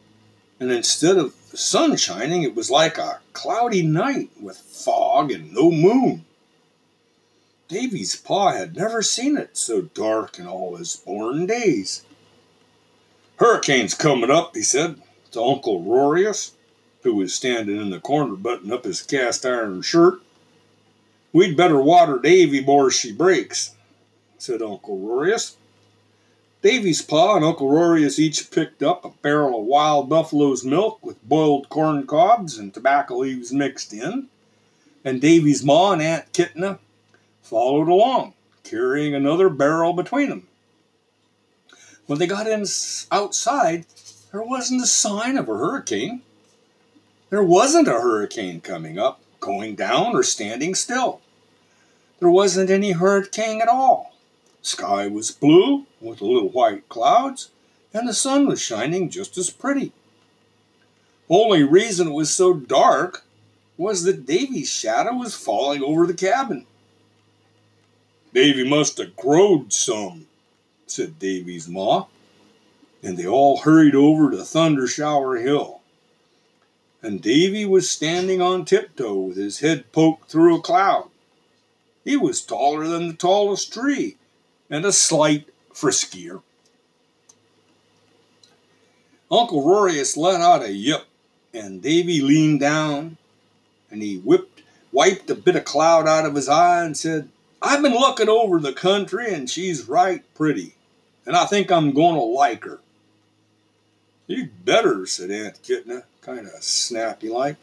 and 0.59 0.73
instead 0.73 1.15
of 1.15 1.33
the 1.51 1.55
sun 1.55 1.95
shining, 1.95 2.43
it 2.43 2.53
was 2.53 2.69
like 2.69 2.97
a 2.97 3.21
cloudy 3.31 3.81
night 3.81 4.29
with 4.41 4.57
fog 4.57 5.31
and 5.31 5.53
no 5.53 5.71
moon. 5.71 6.25
Davy's 7.67 8.15
pa 8.15 8.53
had 8.53 8.77
never 8.77 9.01
seen 9.01 9.35
it 9.35 9.57
so 9.57 9.81
dark 9.81 10.39
in 10.39 10.47
all 10.47 10.77
his 10.77 10.95
born 10.95 11.45
days. 11.45 12.03
Hurricane's 13.37 13.93
coming 13.93 14.31
up, 14.31 14.55
he 14.55 14.61
said 14.61 15.01
to 15.31 15.41
Uncle 15.41 15.83
Rorius, 15.83 16.53
who 17.03 17.15
was 17.15 17.33
standing 17.33 17.79
in 17.79 17.89
the 17.89 17.99
corner 17.99 18.35
buttoning 18.35 18.71
up 18.71 18.85
his 18.85 19.01
cast 19.01 19.45
iron 19.45 19.81
shirt. 19.81 20.21
We'd 21.33 21.57
better 21.57 21.79
water 21.79 22.19
Davy 22.19 22.61
before 22.61 22.89
she 22.89 23.11
breaks, 23.11 23.75
said 24.37 24.61
Uncle 24.61 24.97
Rorius. 24.99 25.57
Davy's 26.61 27.01
pa 27.01 27.35
and 27.35 27.45
Uncle 27.45 27.69
Rorius 27.69 28.17
each 28.17 28.49
picked 28.49 28.81
up 28.81 29.03
a 29.03 29.09
barrel 29.21 29.59
of 29.59 29.65
wild 29.65 30.09
buffalo's 30.09 30.63
milk 30.63 31.05
with 31.05 31.21
boiled 31.27 31.69
corn 31.69 32.07
cobs 32.07 32.57
and 32.57 32.73
tobacco 32.73 33.17
leaves 33.17 33.51
mixed 33.51 33.93
in, 33.93 34.27
and 35.03 35.21
Davy's 35.21 35.63
ma 35.65 35.91
and 35.91 36.01
Aunt 36.01 36.31
Kitna 36.31 36.79
followed 37.47 37.87
along, 37.87 38.33
carrying 38.63 39.15
another 39.15 39.49
barrel 39.49 39.93
between 39.93 40.29
them. 40.29 40.47
When 42.05 42.19
they 42.19 42.27
got 42.27 42.47
in 42.47 42.65
outside, 43.11 43.85
there 44.31 44.43
wasn't 44.43 44.83
a 44.83 44.87
sign 44.87 45.37
of 45.37 45.47
a 45.47 45.57
hurricane. 45.57 46.21
There 47.29 47.43
wasn't 47.43 47.87
a 47.87 48.01
hurricane 48.01 48.61
coming 48.61 48.99
up, 48.99 49.21
going 49.39 49.75
down, 49.75 50.15
or 50.15 50.23
standing 50.23 50.75
still. 50.75 51.21
There 52.19 52.29
wasn't 52.29 52.69
any 52.69 52.91
hurricane 52.91 53.61
at 53.61 53.67
all. 53.67 54.13
Sky 54.61 55.07
was 55.07 55.31
blue 55.31 55.85
with 56.01 56.21
little 56.21 56.49
white 56.49 56.89
clouds, 56.89 57.49
and 57.93 58.07
the 58.07 58.13
sun 58.13 58.47
was 58.47 58.61
shining 58.61 59.09
just 59.09 59.37
as 59.37 59.49
pretty. 59.49 59.93
Only 61.29 61.63
reason 61.63 62.07
it 62.07 62.13
was 62.13 62.33
so 62.33 62.53
dark 62.53 63.23
was 63.77 64.03
that 64.03 64.25
Davy's 64.25 64.69
shadow 64.69 65.13
was 65.13 65.35
falling 65.35 65.83
over 65.83 66.07
the 66.07 66.13
cabin. 66.13 66.65
Davy 68.37 68.69
must 68.69 68.99
have 68.99 69.15
growed 69.15 69.73
some, 69.73 70.27
said 70.85 71.17
Davy's 71.17 71.67
ma, 71.67 72.05
and 73.01 73.17
they 73.17 73.25
all 73.25 73.57
hurried 73.57 73.95
over 73.95 74.29
to 74.29 74.43
Thunder 74.43 74.85
Shower 74.85 75.37
Hill. 75.37 75.81
And 77.01 77.19
Davy 77.19 77.65
was 77.65 77.89
standing 77.89 78.39
on 78.39 78.63
tiptoe 78.63 79.15
with 79.15 79.37
his 79.37 79.61
head 79.61 79.91
poked 79.91 80.29
through 80.29 80.55
a 80.55 80.61
cloud. 80.61 81.09
He 82.05 82.15
was 82.15 82.41
taller 82.41 82.87
than 82.87 83.07
the 83.07 83.15
tallest 83.15 83.73
tree, 83.73 84.17
and 84.69 84.85
a 84.85 84.91
slight 84.91 85.49
friskier. 85.73 86.43
Uncle 89.31 89.63
Rorius 89.63 90.15
let 90.15 90.41
out 90.41 90.61
a 90.61 90.71
yip, 90.71 91.05
and 91.55 91.81
Davy 91.81 92.21
leaned 92.21 92.59
down, 92.59 93.17
and 93.89 94.03
he 94.03 94.19
whipped, 94.19 94.61
wiped 94.91 95.27
a 95.31 95.35
bit 95.35 95.55
of 95.55 95.65
cloud 95.65 96.07
out 96.07 96.27
of 96.27 96.35
his 96.35 96.47
eye, 96.47 96.85
and 96.85 96.95
said, 96.95 97.29
I've 97.61 97.81
been 97.81 97.93
looking 97.93 98.29
over 98.29 98.59
the 98.59 98.73
country 98.73 99.33
and 99.33 99.49
she's 99.49 99.87
right 99.87 100.23
pretty, 100.35 100.75
and 101.25 101.35
I 101.35 101.45
think 101.45 101.71
I'm 101.71 101.91
going 101.91 102.15
to 102.15 102.21
like 102.21 102.63
her. 102.63 102.79
You'd 104.27 104.65
better, 104.65 105.05
said 105.05 105.31
Aunt 105.31 105.61
Kitna, 105.63 106.03
kind 106.21 106.47
of 106.47 106.63
snappy 106.63 107.29
like. 107.29 107.55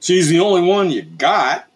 She's 0.00 0.28
the 0.28 0.40
only 0.40 0.62
one 0.62 0.90
you 0.90 1.02
got. 1.02 1.66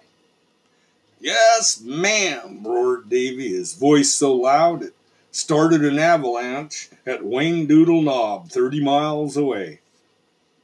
Yes, 1.20 1.80
ma'am, 1.80 2.62
roared 2.64 3.08
Davy, 3.08 3.50
his 3.54 3.74
voice 3.74 4.12
so 4.12 4.34
loud 4.34 4.82
it 4.82 4.94
started 5.32 5.82
an 5.82 5.98
avalanche 5.98 6.90
at 7.06 7.24
Wayne 7.24 7.66
Doodle 7.66 8.02
Knob, 8.02 8.50
30 8.50 8.84
miles 8.84 9.36
away. 9.36 9.80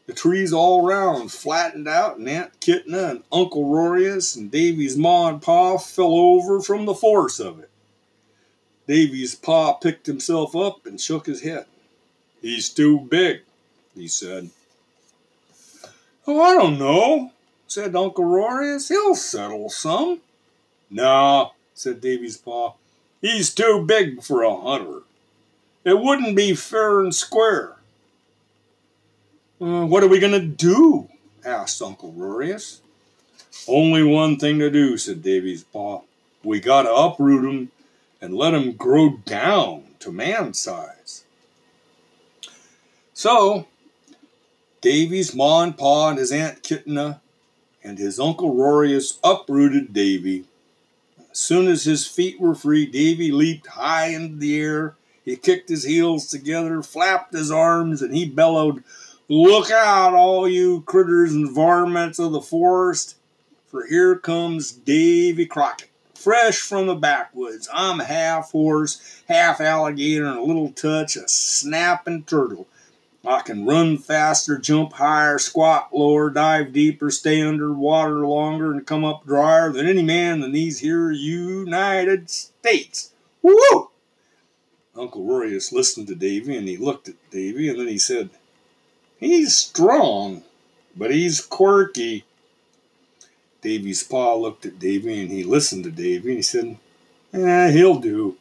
The 0.08 0.14
trees 0.14 0.54
all 0.54 0.86
round 0.86 1.30
flattened 1.30 1.86
out, 1.86 2.16
and 2.16 2.26
Aunt 2.26 2.58
Kitna 2.60 3.10
and 3.10 3.22
Uncle 3.30 3.66
Rorius 3.66 4.36
and 4.36 4.50
Davy's 4.50 4.96
ma 4.96 5.28
and 5.28 5.42
pa 5.42 5.76
fell 5.76 6.14
over 6.14 6.62
from 6.62 6.86
the 6.86 6.94
force 6.94 7.38
of 7.38 7.60
it. 7.60 7.68
Davy's 8.86 9.34
pa 9.34 9.74
picked 9.74 10.06
himself 10.06 10.56
up 10.56 10.86
and 10.86 10.98
shook 10.98 11.26
his 11.26 11.42
head. 11.42 11.66
He's 12.40 12.70
too 12.70 13.00
big, 13.00 13.42
he 13.94 14.08
said. 14.08 14.48
Oh, 16.26 16.40
I 16.40 16.54
don't 16.54 16.78
know, 16.78 17.32
said 17.66 17.94
Uncle 17.94 18.24
Rorius. 18.24 18.88
He'll 18.88 19.14
settle 19.14 19.68
some. 19.68 20.22
Nah, 20.88 21.50
said 21.74 22.00
Davy's 22.00 22.38
pa. 22.38 22.72
He's 23.20 23.52
too 23.52 23.84
big 23.86 24.22
for 24.22 24.42
a 24.42 24.58
hunter. 24.58 25.02
It 25.84 25.98
wouldn't 25.98 26.34
be 26.34 26.54
fair 26.54 27.00
and 27.00 27.14
square. 27.14 27.77
Uh, 29.60 29.84
what 29.86 30.02
are 30.02 30.08
we 30.08 30.20
going 30.20 30.32
to 30.32 30.46
do? 30.46 31.08
asked 31.44 31.82
Uncle 31.82 32.12
Rorius. 32.12 32.80
Only 33.66 34.02
one 34.02 34.36
thing 34.36 34.58
to 34.58 34.70
do, 34.70 34.96
said 34.96 35.22
Davy's 35.22 35.64
pa. 35.64 36.00
We 36.44 36.60
got 36.60 36.82
to 36.82 36.94
uproot 36.94 37.44
him 37.44 37.70
and 38.20 38.34
let 38.34 38.54
him 38.54 38.72
grow 38.72 39.16
down 39.24 39.84
to 40.00 40.12
man 40.12 40.54
size. 40.54 41.24
So, 43.12 43.66
Davy's 44.80 45.34
ma 45.34 45.62
and 45.62 45.76
pa 45.76 46.10
and 46.10 46.18
his 46.18 46.30
Aunt 46.30 46.62
Kitna 46.62 47.20
and 47.82 47.98
his 47.98 48.20
Uncle 48.20 48.54
Rorius 48.54 49.18
uprooted 49.24 49.92
Davy 49.92 50.44
as 51.38 51.44
soon 51.44 51.68
as 51.68 51.84
his 51.84 52.04
feet 52.04 52.40
were 52.40 52.56
free, 52.56 52.84
Davy 52.84 53.30
leaped 53.30 53.68
high 53.68 54.06
into 54.06 54.36
the 54.36 54.58
air. 54.58 54.96
He 55.24 55.36
kicked 55.36 55.68
his 55.68 55.84
heels 55.84 56.26
together, 56.26 56.82
flapped 56.82 57.32
his 57.32 57.48
arms, 57.48 58.02
and 58.02 58.12
he 58.12 58.26
bellowed, 58.26 58.82
Look 59.30 59.70
out, 59.70 60.14
all 60.14 60.48
you 60.48 60.80
critters 60.86 61.34
and 61.34 61.54
varmints 61.54 62.18
of 62.18 62.32
the 62.32 62.40
forest, 62.40 63.16
for 63.66 63.84
here 63.84 64.16
comes 64.16 64.72
Davy 64.72 65.44
Crockett, 65.44 65.90
fresh 66.14 66.60
from 66.60 66.86
the 66.86 66.94
backwoods. 66.94 67.68
I'm 67.70 67.98
half 67.98 68.52
horse, 68.52 69.22
half 69.28 69.60
alligator, 69.60 70.24
and 70.24 70.38
a 70.38 70.42
little 70.42 70.72
touch 70.72 71.16
of 71.16 71.28
snapping 71.28 72.22
turtle. 72.22 72.68
I 73.26 73.42
can 73.42 73.66
run 73.66 73.98
faster, 73.98 74.56
jump 74.56 74.94
higher, 74.94 75.38
squat 75.38 75.90
lower, 75.92 76.30
dive 76.30 76.72
deeper, 76.72 77.10
stay 77.10 77.42
under 77.42 77.70
water 77.74 78.26
longer, 78.26 78.72
and 78.72 78.86
come 78.86 79.04
up 79.04 79.26
drier 79.26 79.70
than 79.70 79.86
any 79.86 80.02
man 80.02 80.42
in 80.42 80.52
these 80.52 80.78
here 80.78 81.10
United 81.10 82.30
States. 82.30 83.10
Woo! 83.42 83.90
Uncle 84.96 85.26
Rorius 85.26 85.70
listened 85.70 86.06
to 86.06 86.14
Davy 86.14 86.56
and 86.56 86.66
he 86.66 86.78
looked 86.78 87.10
at 87.10 87.30
Davy 87.30 87.68
and 87.68 87.78
then 87.78 87.88
he 87.88 87.98
said, 87.98 88.30
He's 89.18 89.56
strong, 89.56 90.42
but 90.96 91.10
he's 91.10 91.40
quirky. 91.40 92.24
Davy's 93.60 94.02
pa 94.02 94.34
looked 94.34 94.64
at 94.66 94.78
Davy 94.78 95.20
and 95.20 95.30
he 95.30 95.42
listened 95.42 95.84
to 95.84 95.90
Davy 95.90 96.28
and 96.28 96.38
he 96.38 96.42
said, 96.42 96.78
Eh, 97.32 97.70
he'll 97.72 97.98
do. 97.98 98.36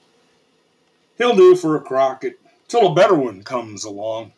He'll 1.17 1.36
do 1.36 1.55
for 1.55 1.75
a 1.75 1.81
Crockett 1.81 2.39
till 2.67 2.88
a 2.88 2.96
better 2.96 3.15
one 3.15 3.43
comes 3.43 3.84
along. 3.84 4.34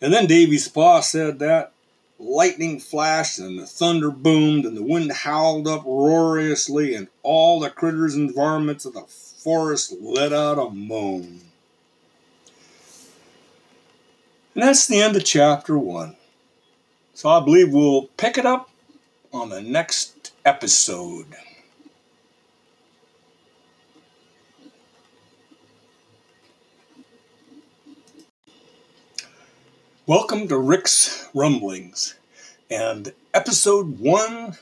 And 0.00 0.12
then 0.12 0.26
Davy's 0.26 0.68
pa 0.68 1.00
said 1.00 1.38
that 1.38 1.72
lightning 2.18 2.80
flashed 2.80 3.38
and 3.38 3.58
the 3.58 3.66
thunder 3.66 4.10
boomed 4.10 4.64
and 4.64 4.76
the 4.76 4.82
wind 4.82 5.12
howled 5.12 5.68
uproariously 5.68 6.94
and 6.94 7.08
all 7.22 7.60
the 7.60 7.70
critters 7.70 8.14
and 8.14 8.34
varmints 8.34 8.84
of 8.84 8.94
the 8.94 9.02
forest 9.02 9.94
let 10.00 10.32
out 10.32 10.58
a 10.58 10.70
moan. 10.70 11.40
And 14.56 14.62
that's 14.62 14.86
the 14.86 15.02
end 15.02 15.14
of 15.16 15.22
chapter 15.22 15.76
one. 15.76 16.16
So 17.12 17.28
I 17.28 17.44
believe 17.44 17.74
we'll 17.74 18.04
pick 18.16 18.38
it 18.38 18.46
up 18.46 18.70
on 19.30 19.50
the 19.50 19.60
next 19.60 20.32
episode. 20.46 21.26
Welcome 30.06 30.48
to 30.48 30.56
Rick's 30.56 31.28
Rumblings 31.34 32.14
and 32.70 33.12
episode 33.34 33.98
one 33.98 34.56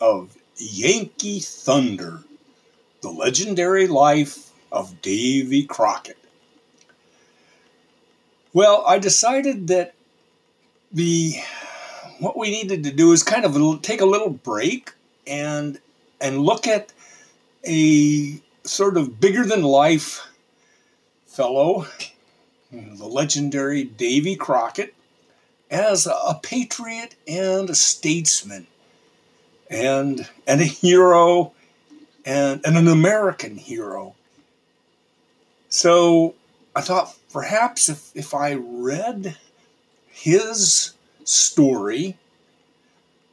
of 0.00 0.38
Yankee 0.58 1.40
Thunder 1.40 2.22
The 3.02 3.10
Legendary 3.10 3.88
Life 3.88 4.52
of 4.70 5.02
Davy 5.02 5.64
Crockett. 5.64 6.18
Well, 8.52 8.84
I 8.86 8.98
decided 8.98 9.68
that 9.68 9.94
the 10.92 11.34
what 12.18 12.36
we 12.36 12.50
needed 12.50 12.84
to 12.84 12.90
do 12.90 13.12
is 13.12 13.22
kind 13.22 13.44
of 13.44 13.82
take 13.82 14.00
a 14.00 14.06
little 14.06 14.30
break 14.30 14.92
and 15.26 15.78
and 16.20 16.40
look 16.40 16.66
at 16.66 16.92
a 17.66 18.40
sort 18.64 18.96
of 18.96 19.20
bigger 19.20 19.44
than 19.44 19.62
life 19.62 20.26
fellow 21.26 21.86
the 22.72 23.06
legendary 23.06 23.84
Davy 23.84 24.36
Crockett, 24.36 24.94
as 25.70 26.06
a 26.06 26.38
patriot 26.42 27.16
and 27.26 27.68
a 27.70 27.74
statesman, 27.74 28.66
and 29.68 30.28
and 30.46 30.60
a 30.60 30.64
hero, 30.64 31.52
and, 32.24 32.60
and 32.64 32.76
an 32.76 32.88
American 32.88 33.56
hero. 33.56 34.14
So 35.68 36.34
I 36.80 36.82
thought 36.82 37.14
perhaps 37.30 37.90
if, 37.90 38.10
if 38.14 38.32
I 38.32 38.54
read 38.54 39.36
his 40.08 40.94
story, 41.24 42.16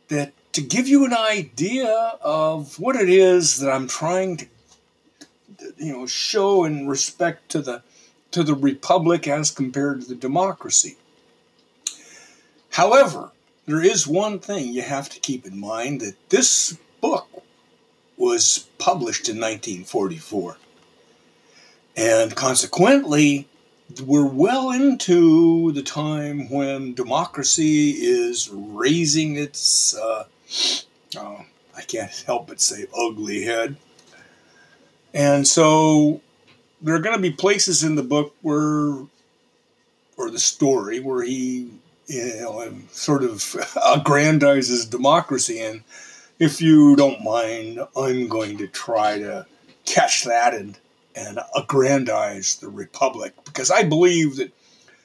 that 0.09 0.33
to 0.51 0.59
give 0.59 0.89
you 0.89 1.05
an 1.05 1.13
idea 1.13 2.17
of 2.19 2.77
what 2.77 2.97
it 2.97 3.07
is 3.07 3.59
that 3.59 3.71
I'm 3.71 3.87
trying 3.87 4.35
to 4.35 4.47
you 5.77 5.93
know 5.93 6.05
show 6.05 6.65
in 6.65 6.89
respect 6.89 7.47
to 7.51 7.61
the 7.61 7.83
to 8.31 8.43
the 8.43 8.53
republic 8.53 9.29
as 9.29 9.49
compared 9.49 10.01
to 10.01 10.07
the 10.09 10.15
democracy. 10.15 10.97
However, 12.71 13.31
there 13.65 13.81
is 13.81 14.05
one 14.05 14.39
thing 14.39 14.73
you 14.73 14.81
have 14.81 15.07
to 15.07 15.21
keep 15.21 15.45
in 15.45 15.57
mind 15.57 16.01
that 16.01 16.17
this 16.27 16.77
book 16.99 17.29
was 18.17 18.67
published 18.77 19.29
in 19.29 19.37
1944. 19.37 20.57
And 21.97 22.35
consequently, 22.35 23.47
we're 24.05 24.27
well 24.27 24.69
into 24.69 25.71
the 25.71 25.81
time 25.81 26.47
when 26.47 26.93
democracy 26.93 27.89
is 27.89 28.49
raising 28.51 29.35
its, 29.35 29.97
uh, 29.97 30.25
oh, 31.17 31.45
I 31.75 31.81
can't 31.81 32.11
help 32.27 32.47
but 32.49 32.61
say, 32.61 32.85
ugly 32.95 33.43
head. 33.45 33.77
And 35.11 35.47
so 35.47 36.21
there 36.83 36.93
are 36.93 36.99
going 36.99 37.15
to 37.15 37.21
be 37.21 37.31
places 37.31 37.83
in 37.83 37.95
the 37.95 38.03
book 38.03 38.35
where, 38.43 38.93
or 40.17 40.29
the 40.29 40.37
story, 40.37 40.99
where 40.99 41.23
he, 41.23 41.71
you 42.05 42.35
know, 42.41 42.73
sort 42.91 43.23
of 43.23 43.31
aggrandizes 43.75 44.87
democracy. 44.87 45.59
And 45.61 45.83
if 46.37 46.61
you 46.61 46.95
don't 46.95 47.23
mind, 47.23 47.79
I'm 47.95 48.27
going 48.27 48.59
to 48.59 48.67
try 48.67 49.17
to 49.17 49.47
catch 49.85 50.25
that 50.25 50.53
and 50.53 50.77
and 51.17 51.39
aggrandize 51.55 52.57
the 52.57 52.69
republic 52.69 53.33
because 53.43 53.71
I 53.71 53.83
believe 53.83 54.35
that 54.37 54.51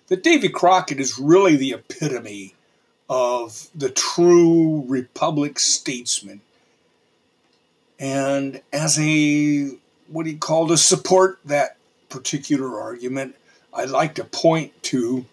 that 0.09 0.23
Davy 0.23 0.51
Crockett 0.51 1.01
is 1.01 1.19
really 1.19 1.57
the 1.57 1.73
epitome 1.73 2.55
of 3.09 3.69
the 3.75 3.89
true 3.89 4.85
republic 4.87 5.59
statesman. 5.59 6.43
And 7.99 8.61
as 8.73 8.99
a 9.01 9.71
what 10.09 10.27
he 10.27 10.35
called 10.37 10.69
to 10.69 10.77
support 10.77 11.39
that 11.47 11.79
particular 12.11 12.79
argument, 12.79 13.37
I'd 13.73 13.89
like 13.89 14.17
to 14.17 14.25
point 14.25 14.83
to 14.85 15.25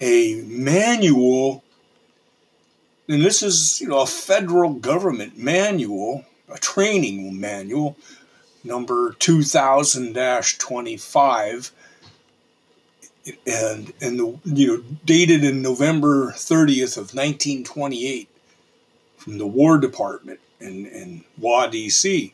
a 0.00 0.42
manual, 0.46 1.62
and 3.08 3.22
this 3.22 3.44
is 3.44 3.80
you 3.80 3.88
know 3.88 4.00
a 4.00 4.06
federal 4.06 4.74
government 4.74 5.38
manual, 5.38 6.24
a 6.48 6.58
training 6.58 7.38
manual, 7.38 7.96
number 8.64 9.12
2000-25 9.12 11.70
and 13.46 13.92
and 14.00 14.18
the 14.18 14.36
you 14.44 14.66
know 14.66 14.82
dated 15.04 15.44
in 15.44 15.62
November 15.62 16.32
30th 16.32 16.96
of 16.96 17.14
1928 17.14 18.28
from 19.18 19.38
the 19.38 19.46
War 19.46 19.78
Department 19.78 20.40
in 20.58 20.86
in 20.86 21.22
Wa 21.38 21.68
DC 21.68 22.32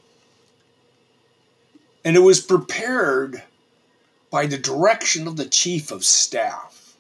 and 2.07 2.17
it 2.17 2.21
was 2.21 2.41
prepared 2.41 3.43
by 4.31 4.47
the 4.47 4.59
direction 4.59 5.27
of 5.27 5.37
the 5.37 5.45
chief 5.45 5.91
of 5.91 6.05
staff. 6.05 6.95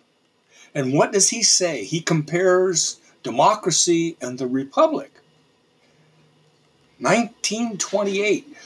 And 0.74 0.92
what 0.92 1.12
does 1.12 1.28
he 1.28 1.44
say? 1.44 1.84
He 1.84 2.00
compares 2.00 3.00
democracy 3.22 4.16
and 4.20 4.36
the 4.36 4.48
republic. 4.48 5.12
1928. 6.98 8.56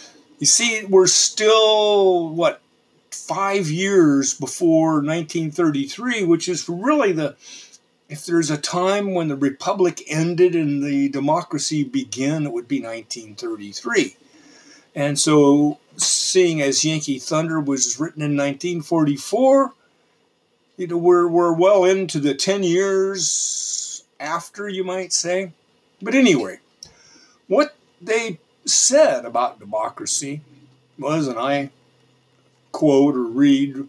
You 0.41 0.47
see, 0.47 0.87
we're 0.87 1.07
still, 1.07 2.31
what, 2.31 2.63
five 3.11 3.69
years 3.69 4.33
before 4.33 4.95
1933, 4.95 6.25
which 6.25 6.49
is 6.49 6.67
really 6.67 7.13
the, 7.13 7.37
if 8.09 8.25
there's 8.25 8.51
a 8.51 8.57
time 8.57 9.13
when 9.13 9.29
the 9.29 9.37
republic 9.37 10.03
ended 10.09 10.57
and 10.57 10.83
the 10.83 11.11
democracy 11.11 11.85
began, 11.85 12.47
it 12.47 12.53
would 12.53 12.69
be 12.69 12.81
1933. 12.81 14.17
And 14.95 15.19
so, 15.19 15.79
seeing 15.99 16.63
as 16.63 16.87
Yankee 16.87 17.19
Thunder 17.19 17.61
was 17.61 18.01
written 18.01 18.23
in 18.23 18.35
1944, 18.35 19.75
you 20.79 20.87
know, 20.87 20.97
we're, 20.97 21.29
we're 21.29 21.53
well 21.53 21.85
into 21.85 22.19
the 22.19 22.35
10 22.35 22.63
years 22.63 24.05
after, 24.19 24.71
you 24.71 24.85
might 24.85 25.13
say. 25.13 25.53
But 26.01 26.15
anyway, 26.15 26.61
what 27.47 27.77
they 28.01 28.39
said 28.65 29.25
about 29.25 29.59
democracy 29.59 30.43
was, 30.99 31.27
and 31.27 31.39
I 31.39 31.71
quote 32.73 33.15
or 33.15 33.23
read, 33.23 33.89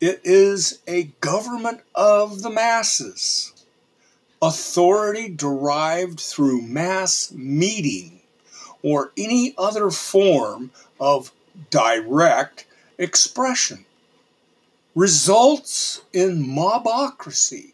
it 0.00 0.20
is 0.24 0.80
a 0.86 1.04
government 1.20 1.80
of 1.94 2.42
the 2.42 2.50
masses, 2.50 3.52
authority 4.42 5.28
derived 5.28 6.20
through 6.20 6.60
mass 6.60 7.32
meeting 7.32 8.20
or 8.82 9.12
any 9.16 9.54
other 9.56 9.90
form 9.90 10.70
of 11.00 11.32
direct 11.70 12.66
expression, 12.98 13.86
results 14.94 16.02
in 16.12 16.44
mobocracy. 16.44 17.72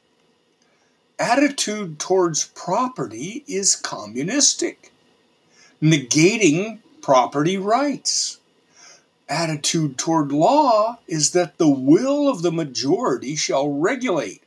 Attitude 1.19 1.99
towards 1.99 2.47
property 2.55 3.45
is 3.47 3.77
communistic, 3.77 4.92
negating 5.83 6.79
property 7.01 7.59
rights. 7.59 8.39
Attitude 9.29 9.99
toward 9.99 10.31
law 10.31 10.99
is 11.09 11.33
that 11.33 11.59
the 11.59 11.69
will 11.69 12.29
of 12.29 12.43
the 12.43 12.53
majority 12.53 13.35
shall 13.35 13.69
regulate, 13.69 14.43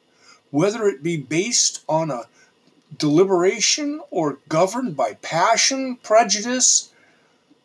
whether 0.51 0.87
it 0.87 1.03
be 1.03 1.17
based 1.17 1.83
on 1.89 2.09
a 2.09 2.23
deliberation 2.97 3.99
or 4.11 4.39
governed 4.47 4.95
by 4.95 5.15
passion, 5.15 5.97
prejudice, 5.97 6.91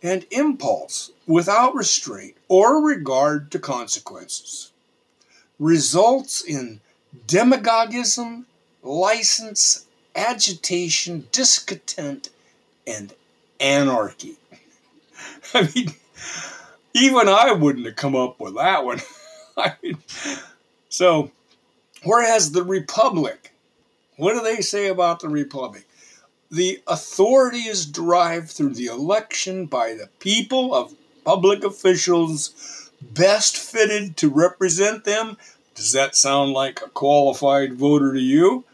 and 0.02 0.26
impulse 0.30 1.12
without 1.26 1.74
restraint 1.74 2.34
or 2.48 2.82
regard 2.82 3.50
to 3.52 3.58
consequences, 3.58 4.72
results 5.58 6.40
in 6.42 6.80
demagogism, 7.26 8.46
license, 8.82 9.86
agitation, 10.16 11.28
discontent, 11.30 12.30
and 12.86 13.14
anarchy. 13.60 14.36
I 15.54 15.68
mean, 15.74 15.94
even 16.94 17.28
I 17.28 17.52
wouldn't 17.52 17.86
have 17.86 17.96
come 17.96 18.16
up 18.16 18.40
with 18.40 18.56
that 18.56 18.84
one. 18.84 19.00
I 19.56 19.74
mean, 19.82 19.98
so, 20.88 21.30
whereas 22.04 22.52
the 22.52 22.64
Republic, 22.64 23.52
what 24.16 24.34
do 24.34 24.42
they 24.42 24.60
say 24.60 24.88
about 24.88 25.20
the 25.20 25.28
Republic? 25.28 25.86
The 26.50 26.82
authority 26.86 27.68
is 27.68 27.86
derived 27.86 28.50
through 28.50 28.74
the 28.74 28.86
election 28.86 29.66
by 29.66 29.94
the 29.94 30.08
people 30.18 30.74
of 30.74 30.94
public 31.24 31.62
officials 31.62 32.90
best 33.00 33.56
fitted 33.56 34.16
to 34.18 34.28
represent 34.28 35.04
them. 35.04 35.36
Does 35.74 35.92
that 35.92 36.16
sound 36.16 36.52
like 36.52 36.82
a 36.82 36.88
qualified 36.88 37.74
voter 37.74 38.12
to 38.12 38.20
you? 38.20 38.64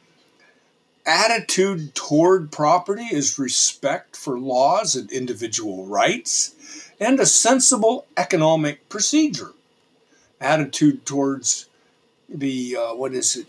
Attitude 1.06 1.94
toward 1.94 2.50
property 2.50 3.04
is 3.04 3.38
respect 3.38 4.16
for 4.16 4.40
laws 4.40 4.96
and 4.96 5.08
individual 5.12 5.86
rights 5.86 6.90
and 6.98 7.20
a 7.20 7.26
sensible 7.26 8.06
economic 8.16 8.88
procedure. 8.88 9.52
Attitude 10.40 11.06
towards 11.06 11.68
the, 12.28 12.76
uh, 12.76 12.94
what 12.96 13.14
is 13.14 13.36
it? 13.36 13.46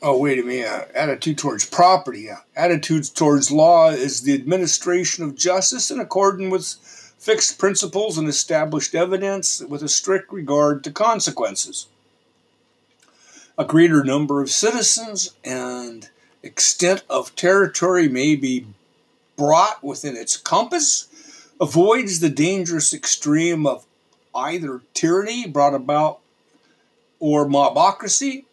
Oh, 0.00 0.16
wait 0.16 0.38
a 0.38 0.44
minute. 0.44 0.92
Attitude 0.94 1.38
towards 1.38 1.64
property. 1.64 2.28
Attitudes 2.54 3.10
towards 3.10 3.50
law 3.50 3.88
is 3.88 4.22
the 4.22 4.34
administration 4.34 5.24
of 5.24 5.34
justice 5.34 5.90
in 5.90 5.98
accordance 5.98 6.52
with 6.52 7.14
fixed 7.18 7.58
principles 7.58 8.16
and 8.16 8.28
established 8.28 8.94
evidence 8.94 9.60
with 9.60 9.82
a 9.82 9.88
strict 9.88 10.32
regard 10.32 10.84
to 10.84 10.92
consequences. 10.92 11.88
A 13.58 13.64
greater 13.64 14.04
number 14.04 14.42
of 14.42 14.50
citizens 14.50 15.32
and 15.42 16.10
extent 16.42 17.04
of 17.08 17.34
territory 17.34 18.06
may 18.06 18.36
be 18.36 18.66
brought 19.36 19.82
within 19.82 20.14
its 20.14 20.36
compass, 20.36 21.08
avoids 21.58 22.20
the 22.20 22.28
dangerous 22.28 22.92
extreme 22.92 23.66
of 23.66 23.86
either 24.34 24.82
tyranny 24.92 25.46
brought 25.46 25.72
about 25.72 26.18
or 27.18 27.46
mobocracy, 27.46 28.44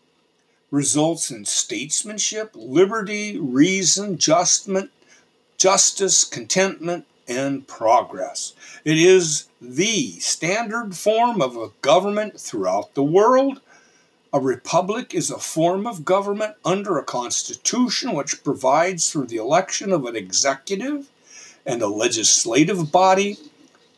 results 0.71 1.29
in 1.29 1.43
statesmanship, 1.43 2.51
liberty, 2.55 3.37
reason, 3.37 4.17
justment, 4.17 4.89
justice, 5.57 6.23
contentment, 6.23 7.05
and 7.27 7.67
progress. 7.67 8.53
It 8.85 8.97
is 8.97 9.49
the 9.61 10.11
standard 10.21 10.95
form 10.95 11.41
of 11.41 11.57
a 11.57 11.71
government 11.81 12.39
throughout 12.39 12.93
the 12.95 13.03
world 13.03 13.59
a 14.33 14.39
republic 14.39 15.13
is 15.13 15.29
a 15.29 15.37
form 15.37 15.85
of 15.85 16.03
government 16.03 16.55
under 16.65 16.97
a 16.97 17.03
constitution 17.03 18.13
which 18.13 18.43
provides 18.43 19.11
for 19.11 19.27
the 19.27 19.37
election 19.37 19.91
of 19.91 20.05
an 20.05 20.15
executive 20.15 21.07
and 21.67 21.81
a 21.81 21.87
legislative 21.87 22.91
body 22.91 23.37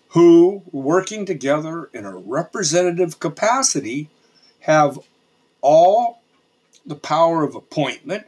who, 0.10 0.62
working 0.72 1.26
together 1.26 1.90
in 1.94 2.06
a 2.06 2.18
representative 2.18 3.20
capacity, 3.20 4.10
have 4.62 5.00
all 5.62 6.22
the 6.86 6.96
power 6.96 7.44
of 7.44 7.56
appointment, 7.56 8.26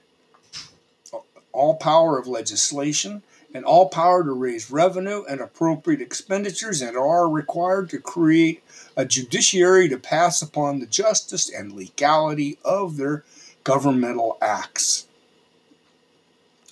all 1.52 1.76
power 1.76 2.18
of 2.18 2.26
legislation, 2.26 3.22
and 3.54 3.66
all 3.66 3.90
power 3.90 4.24
to 4.24 4.32
raise 4.32 4.70
revenue 4.70 5.24
and 5.30 5.40
appropriate 5.40 6.02
expenditures, 6.02 6.82
and 6.82 6.98
are 6.98 7.30
required 7.30 7.90
to 7.90 8.00
create 8.00 8.64
a 8.96 9.06
judiciary 9.06 9.88
to 9.90 9.98
pass 9.98 10.42
upon 10.42 10.80
the 10.80 10.86
justice 10.86 11.50
and 11.50 11.72
legality 11.72 12.58
of 12.64 12.98
their 12.98 13.24
governmental 13.64 14.38
acts, 14.42 15.08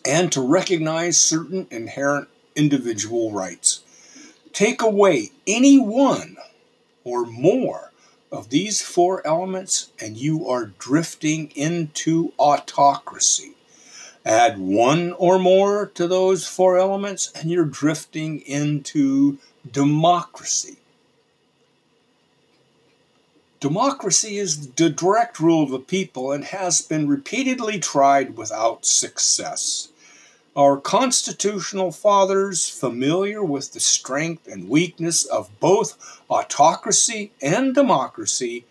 and 0.06 0.32
to 0.32 0.42
recognize 0.42 1.20
certain 1.20 1.68
inherent 1.72 2.28
individual 2.56 3.32
rights. 3.32 3.82
Take 4.54 4.82
away 4.82 5.32
any 5.46 5.78
one 5.78 6.38
or 7.04 7.26
more 7.26 7.92
of 8.32 8.50
these 8.50 8.82
four 8.82 9.26
elements, 9.26 9.92
and 10.00 10.18
you 10.18 10.48
are 10.50 10.72
drifting 10.80 11.52
into 11.56 12.34
autocracy. 12.38 13.54
Add 14.26 14.58
one 14.58 15.14
or 15.14 15.38
more 15.38 15.86
to 15.94 16.08
those 16.08 16.48
four 16.48 16.80
elements, 16.80 17.32
and 17.36 17.52
you're 17.52 17.64
drifting 17.64 18.40
into 18.42 19.38
democracy. 19.72 20.78
Democracy 23.60 24.38
is 24.38 24.72
the 24.72 24.90
direct 24.90 25.40
rule 25.40 25.64
of 25.64 25.70
the 25.70 25.80
people 25.80 26.32
and 26.32 26.46
has 26.46 26.82
been 26.82 27.08
repeatedly 27.08 27.80
tried 27.80 28.36
without 28.36 28.86
success. 28.86 29.90
Our 30.56 30.78
constitutional 30.78 31.92
fathers, 31.92 32.68
familiar 32.68 33.44
with 33.44 33.74
the 33.74 33.80
strength 33.80 34.48
and 34.48 34.70
weakness 34.70 35.26
of 35.26 35.50
both 35.60 36.22
autocracy 36.30 37.32
and 37.42 37.76
democracy, 37.76 38.66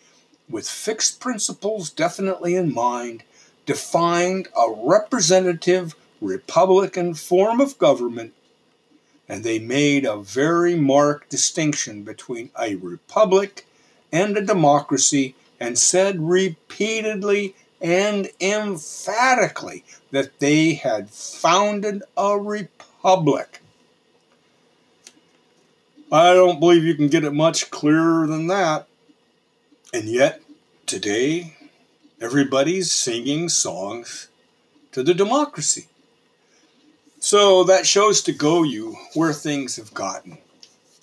with 0.48 0.68
fixed 0.68 1.20
principles 1.20 1.90
definitely 1.90 2.54
in 2.54 2.72
mind, 2.72 3.22
defined 3.66 4.48
a 4.56 4.72
representative 4.76 5.94
republican 6.20 7.14
form 7.14 7.60
of 7.60 7.78
government, 7.78 8.32
and 9.28 9.44
they 9.44 9.58
made 9.58 10.04
a 10.04 10.16
very 10.16 10.74
marked 10.74 11.30
distinction 11.30 12.02
between 12.02 12.50
a 12.60 12.76
republic 12.76 13.66
and 14.12 14.36
a 14.36 14.42
democracy 14.42 15.34
and 15.58 15.78
said 15.78 16.20
repeatedly 16.20 17.54
and 17.80 18.28
emphatically 18.40 19.84
that 20.10 20.38
they 20.38 20.74
had 20.74 21.10
founded 21.10 22.02
a 22.16 22.38
republic. 22.38 23.60
I 26.10 26.32
don't 26.32 26.60
believe 26.60 26.84
you 26.84 26.94
can 26.94 27.08
get 27.08 27.24
it 27.24 27.32
much 27.32 27.70
clearer 27.70 28.26
than 28.26 28.46
that. 28.46 28.86
And 29.92 30.04
yet, 30.04 30.40
today, 30.86 31.56
everybody's 32.24 32.90
singing 32.90 33.50
songs 33.50 34.28
to 34.92 35.02
the 35.02 35.12
democracy. 35.12 35.86
So 37.20 37.64
that 37.64 37.86
shows 37.86 38.22
to 38.22 38.32
go 38.32 38.62
you 38.62 38.96
where 39.12 39.34
things 39.34 39.76
have 39.76 39.92
gotten. 39.92 40.38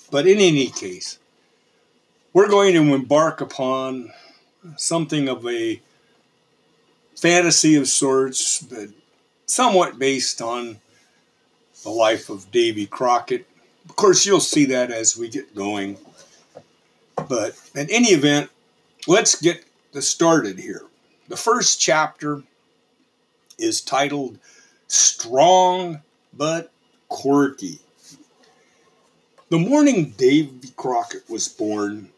But 0.10 0.26
in 0.26 0.40
any 0.40 0.68
case, 0.68 1.20
we're 2.34 2.50
going 2.50 2.74
to 2.74 2.96
embark 2.96 3.40
upon 3.40 4.12
something 4.78 5.30
of 5.30 5.46
a 5.48 5.80
fantasy 7.16 7.76
of 7.76 7.88
sorts, 7.88 8.62
but 8.64 8.90
somewhat 9.46 10.00
based 10.00 10.42
on 10.42 10.80
the 11.84 11.90
life 11.90 12.30
of 12.30 12.52
Davy 12.52 12.88
Crockett. 12.88 13.48
Of 13.88 13.96
course, 13.96 14.26
you'll 14.26 14.40
see 14.40 14.66
that 14.66 14.92
as 14.92 15.18
we 15.18 15.30
get 15.30 15.56
going. 15.56 15.98
But 17.16 17.60
in 17.76 17.90
any 17.92 18.10
event, 18.10 18.50
let's 19.08 19.40
get 19.40 19.66
started 20.00 20.58
here. 20.58 20.84
The 21.32 21.38
first 21.38 21.80
chapter 21.80 22.44
is 23.58 23.80
titled 23.80 24.38
Strong 24.90 26.02
but 26.34 26.74
Quirky. 27.08 27.80
The 29.48 29.58
morning 29.58 30.14
Davy 30.18 30.74
Crockett 30.76 31.30
was 31.30 31.48
born, 31.48 32.10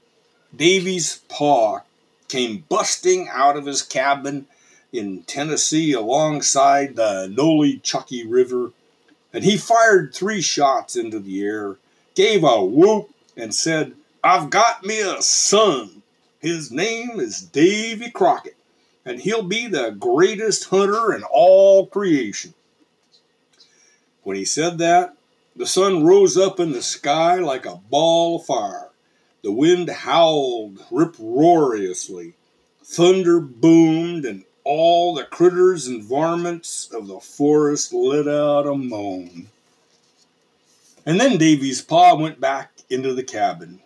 Davy's 0.56 1.18
pa 1.30 1.84
came 2.28 2.64
busting 2.68 3.30
out 3.32 3.56
of 3.56 3.68
his 3.68 3.84
cabin 3.84 4.48
in 4.92 5.22
Tennessee 5.26 5.94
alongside 5.94 6.96
the 6.96 7.32
Nolichucky 7.32 8.26
River, 8.28 8.72
and 9.32 9.44
he 9.44 9.58
fired 9.58 10.12
three 10.16 10.42
shots 10.42 10.96
into 10.96 11.20
the 11.20 11.44
air, 11.44 11.76
gave 12.16 12.44
a 12.44 12.66
whoop, 12.66 13.12
and 13.38 13.54
said, 13.54 13.94
I've 14.24 14.50
got 14.50 14.84
me 14.84 15.02
a 15.02 15.22
son. 15.22 16.02
His 16.40 16.72
name 16.72 17.20
is 17.20 17.44
Davy 17.44 18.10
Crockett, 18.10 18.58
and 19.06 19.22
he'll 19.22 19.44
be 19.44 19.68
the 19.68 19.92
greatest 19.92 20.70
hunter 20.70 21.14
in 21.14 21.24
all 21.24 21.88
creation. 21.88 22.54
When 24.24 24.38
he 24.38 24.46
said 24.46 24.78
that, 24.78 25.16
the 25.56 25.68
sun 25.68 26.04
rose 26.04 26.38
up 26.38 26.60
in 26.60 26.72
the 26.72 26.82
sky 26.82 27.36
like 27.36 27.66
a 27.66 27.82
ball 27.90 28.38
of 28.38 28.46
fire. 28.46 28.90
The 29.44 29.52
wind 29.52 29.90
howled 29.90 30.84
uproariously. 30.96 32.34
Thunder 32.84 33.40
boomed, 33.40 34.26
and 34.26 34.46
all 34.64 35.14
the 35.14 35.26
critters 35.26 35.88
and 35.88 36.04
varmints 36.04 36.90
of 36.92 37.08
the 37.08 37.20
forest 37.20 37.94
let 37.94 38.28
out 38.28 38.66
a 38.66 38.76
moan. 38.76 39.50
And 41.06 41.20
then 41.20 41.38
Davy's 41.38 41.82
pa 41.82 42.16
went 42.16 42.40
back 42.40 42.72
into 42.90 43.14
the 43.14 43.24
cabin. 43.24 43.82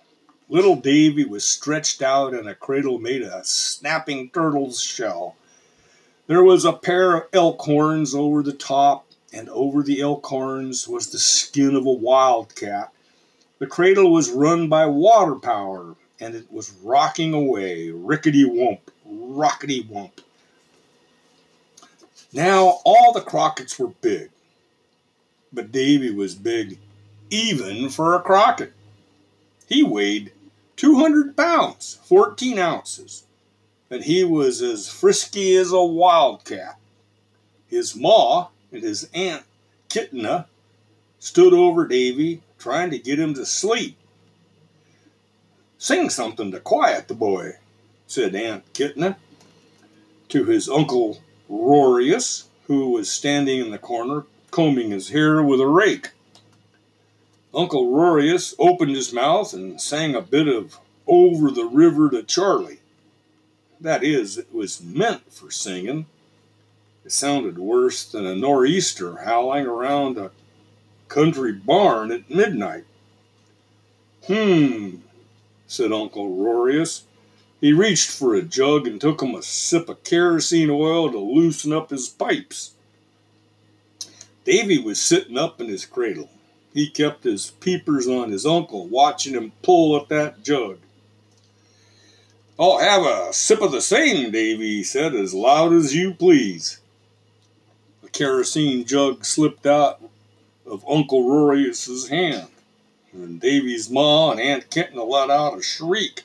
Little 0.49 0.77
Davy 0.77 1.25
was 1.25 1.43
stretched 1.43 2.01
out 2.01 2.33
in 2.33 2.47
a 2.47 2.55
cradle 2.55 2.99
made 2.99 3.21
of 3.21 3.33
a 3.33 3.43
snapping 3.43 4.29
turtle's 4.29 4.81
shell. 4.81 5.35
There 6.27 6.43
was 6.43 6.63
a 6.63 6.71
pair 6.71 7.17
of 7.17 7.27
elk 7.33 7.61
horns 7.61 8.15
over 8.15 8.41
the 8.41 8.53
top, 8.53 9.05
and 9.33 9.49
over 9.49 9.83
the 9.83 9.99
elk 9.99 10.25
horns 10.25 10.87
was 10.87 11.09
the 11.09 11.19
skin 11.19 11.75
of 11.75 11.85
a 11.85 11.91
wildcat. 11.91 12.93
The 13.59 13.67
cradle 13.67 14.13
was 14.13 14.31
run 14.31 14.69
by 14.69 14.85
water 14.85 15.35
power, 15.35 15.95
and 16.21 16.33
it 16.33 16.49
was 16.49 16.71
rocking 16.81 17.33
away, 17.33 17.89
rickety 17.89 18.45
wump, 18.45 18.79
rockety 19.05 19.85
wump. 19.89 20.19
Now 22.31 22.79
all 22.85 23.11
the 23.11 23.21
Crockett's 23.21 23.77
were 23.77 23.87
big, 23.87 24.29
but 25.51 25.73
Davy 25.73 26.11
was 26.11 26.35
big 26.35 26.79
even 27.29 27.89
for 27.89 28.15
a 28.15 28.21
Crockett. 28.21 28.71
He 29.67 29.83
weighed 29.83 30.31
200 30.77 31.35
pounds, 31.35 31.99
14 32.03 32.59
ounces, 32.59 33.23
and 33.89 34.03
he 34.03 34.23
was 34.23 34.61
as 34.61 34.87
frisky 34.89 35.55
as 35.55 35.71
a 35.71 35.83
wildcat. 35.83 36.77
His 37.67 37.95
ma 37.95 38.47
and 38.71 38.83
his 38.83 39.09
aunt 39.13 39.43
Kitna 39.89 40.45
stood 41.19 41.53
over 41.53 41.87
Davy, 41.87 42.41
trying 42.59 42.91
to 42.91 42.99
get 42.99 43.19
him 43.19 43.33
to 43.33 43.45
sleep. 43.45 43.97
Sing 45.77 46.09
something 46.09 46.51
to 46.51 46.59
quiet 46.59 47.07
the 47.07 47.13
boy, 47.13 47.53
said 48.07 48.35
Aunt 48.35 48.71
Kitna 48.73 49.15
to 50.29 50.45
his 50.45 50.69
uncle 50.69 51.21
Rorius, 51.49 52.45
who 52.67 52.89
was 52.89 53.09
standing 53.09 53.59
in 53.59 53.71
the 53.71 53.77
corner 53.77 54.25
combing 54.51 54.91
his 54.91 55.09
hair 55.09 55.41
with 55.41 55.61
a 55.61 55.67
rake. 55.67 56.09
Uncle 57.57 57.89
Rorius 57.89 58.53
opened 58.59 58.95
his 58.95 59.11
mouth 59.11 59.51
and 59.51 59.81
sang 59.81 60.13
a 60.13 60.21
bit 60.21 60.47
of 60.47 60.77
Over 61.07 61.49
the 61.49 61.65
River 61.65 62.07
to 62.11 62.21
Charlie. 62.21 62.81
That 63.81 64.03
is, 64.03 64.37
it 64.37 64.53
was 64.53 64.79
meant 64.79 65.33
for 65.33 65.49
singing, 65.49 66.05
it 67.03 67.11
sounded 67.11 67.57
worse 67.57 68.05
than 68.05 68.27
a 68.27 68.35
nor'easter 68.35 69.23
howling 69.23 69.65
around 69.65 70.19
a 70.19 70.29
country 71.07 71.51
barn 71.51 72.11
at 72.11 72.29
midnight. 72.29 72.83
Hmm, 74.27 74.97
said 75.65 75.91
Uncle 75.91 76.35
Rorius. 76.35 77.05
He 77.59 77.73
reached 77.73 78.11
for 78.11 78.35
a 78.35 78.43
jug 78.43 78.85
and 78.85 79.01
took 79.01 79.23
him 79.23 79.33
a 79.33 79.41
sip 79.41 79.89
of 79.89 80.03
kerosene 80.03 80.69
oil 80.69 81.11
to 81.11 81.17
loosen 81.17 81.73
up 81.73 81.89
his 81.89 82.07
pipes. 82.07 82.73
Davy 84.45 84.77
was 84.77 85.01
sitting 85.01 85.39
up 85.39 85.59
in 85.59 85.69
his 85.69 85.83
cradle. 85.83 86.29
He 86.73 86.89
kept 86.89 87.23
his 87.23 87.51
peepers 87.59 88.07
on 88.07 88.31
his 88.31 88.45
uncle, 88.45 88.87
watching 88.87 89.33
him 89.33 89.51
pull 89.63 89.97
at 89.97 90.09
that 90.09 90.43
jug. 90.43 90.79
I'll 92.59 92.79
have 92.79 93.03
a 93.03 93.33
sip 93.33 93.61
of 93.61 93.71
the 93.71 93.81
same, 93.81 94.31
Davy 94.31 94.83
said, 94.83 95.13
as 95.13 95.33
loud 95.33 95.73
as 95.73 95.95
you 95.95 96.13
please. 96.13 96.79
A 98.03 98.09
kerosene 98.09 98.85
jug 98.85 99.25
slipped 99.25 99.65
out 99.65 100.01
of 100.65 100.83
Uncle 100.89 101.29
Rorius's 101.29 102.09
hand, 102.09 102.47
and 103.13 103.39
Davy's 103.39 103.89
ma 103.89 104.31
and 104.31 104.39
Aunt 104.39 104.69
Kitna 104.69 105.07
let 105.07 105.29
out 105.29 105.57
a 105.57 105.61
shriek. 105.61 106.23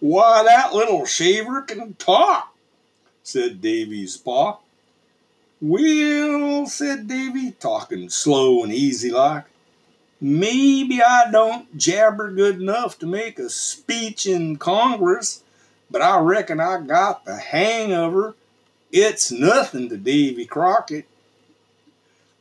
Why, 0.00 0.42
that 0.44 0.74
little 0.74 1.06
shaver 1.06 1.62
can 1.62 1.94
talk, 1.94 2.54
said 3.22 3.60
Davy's 3.60 4.16
pa. 4.16 4.58
Well, 5.60 6.66
said 6.66 7.08
Davy, 7.08 7.52
talking 7.52 8.10
slow 8.10 8.62
and 8.62 8.72
easy 8.72 9.10
like, 9.10 9.44
maybe 10.20 11.02
I 11.02 11.30
don't 11.30 11.76
jabber 11.76 12.30
good 12.30 12.60
enough 12.60 12.98
to 13.00 13.06
make 13.06 13.38
a 13.38 13.50
speech 13.50 14.26
in 14.26 14.56
Congress, 14.56 15.42
but 15.90 16.02
I 16.02 16.20
reckon 16.20 16.60
I 16.60 16.80
got 16.80 17.24
the 17.24 17.36
hang 17.36 17.92
of 17.92 18.12
her 18.12 18.34
it's 18.90 19.30
nothing 19.30 19.88
to 19.90 19.96
Davy 19.96 20.46
Crockett. 20.46 21.06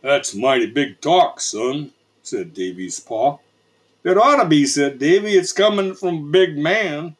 That's 0.01 0.33
mighty 0.33 0.67
big 0.67 1.01
talk, 1.01 1.41
son, 1.41 1.91
said 2.23 2.53
Davy's 2.53 2.99
pa. 2.99 3.37
It 4.03 4.17
ought 4.17 4.41
to 4.41 4.47
be, 4.47 4.65
said 4.65 4.99
Davy. 4.99 5.33
It's 5.33 5.51
coming 5.51 5.93
from 5.93 6.31
big 6.31 6.57
man. 6.57 7.17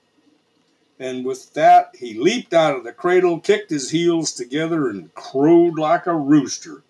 And 1.00 1.26
with 1.26 1.54
that, 1.54 1.96
he 2.00 2.18
leaped 2.18 2.54
out 2.54 2.76
of 2.76 2.84
the 2.84 2.92
cradle, 2.92 3.40
kicked 3.40 3.70
his 3.70 3.92
heels 3.92 4.32
together, 4.32 4.90
and 4.90 5.14
crowed 5.14 5.78
like 5.78 6.08
a 6.08 6.16
rooster. 6.16 6.82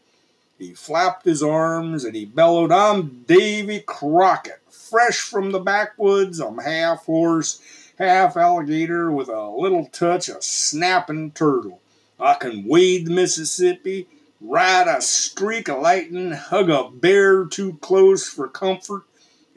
He 0.57 0.73
flapped 0.73 1.25
his 1.25 1.43
arms 1.43 2.03
and 2.03 2.15
he 2.15 2.25
bellowed, 2.25 2.71
I'm 2.71 3.23
Davy 3.27 3.81
Crockett, 3.81 4.61
fresh 4.69 5.19
from 5.19 5.51
the 5.51 5.59
backwoods. 5.59 6.39
I'm 6.39 6.57
half 6.57 7.05
horse, 7.05 7.61
half 7.99 8.35
alligator, 8.37 9.11
with 9.11 9.29
a 9.29 9.49
little 9.49 9.85
touch 9.85 10.29
of 10.29 10.43
snapping 10.43 11.31
turtle. 11.31 11.79
I 12.19 12.33
can 12.35 12.65
wade 12.65 13.05
the 13.05 13.11
Mississippi, 13.11 14.07
ride 14.41 14.87
a 14.87 15.01
streak 15.01 15.67
of 15.67 15.81
lightning, 15.81 16.31
hug 16.31 16.71
a 16.71 16.89
bear 16.89 17.45
too 17.45 17.77
close 17.81 18.27
for 18.27 18.47
comfort, 18.47 19.03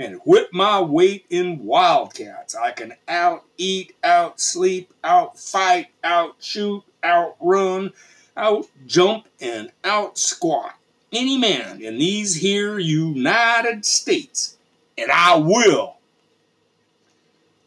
and 0.00 0.20
whip 0.24 0.48
my 0.52 0.80
weight 0.80 1.26
in 1.30 1.64
wildcats. 1.64 2.56
I 2.56 2.72
can 2.72 2.94
out 3.06 3.44
eat, 3.56 3.94
out 4.02 4.40
sleep, 4.40 4.92
out 5.04 5.38
fight, 5.38 5.88
out 6.02 6.36
shoot, 6.40 6.82
outrun, 7.04 7.92
out 8.36 8.66
jump, 8.86 9.28
and 9.40 9.70
out 9.84 10.18
squat 10.18 10.74
any 11.12 11.38
man 11.38 11.82
in 11.82 11.98
these 11.98 12.36
here 12.36 12.78
United 12.78 13.84
States, 13.84 14.56
and 14.96 15.10
I 15.10 15.36
will. 15.36 15.96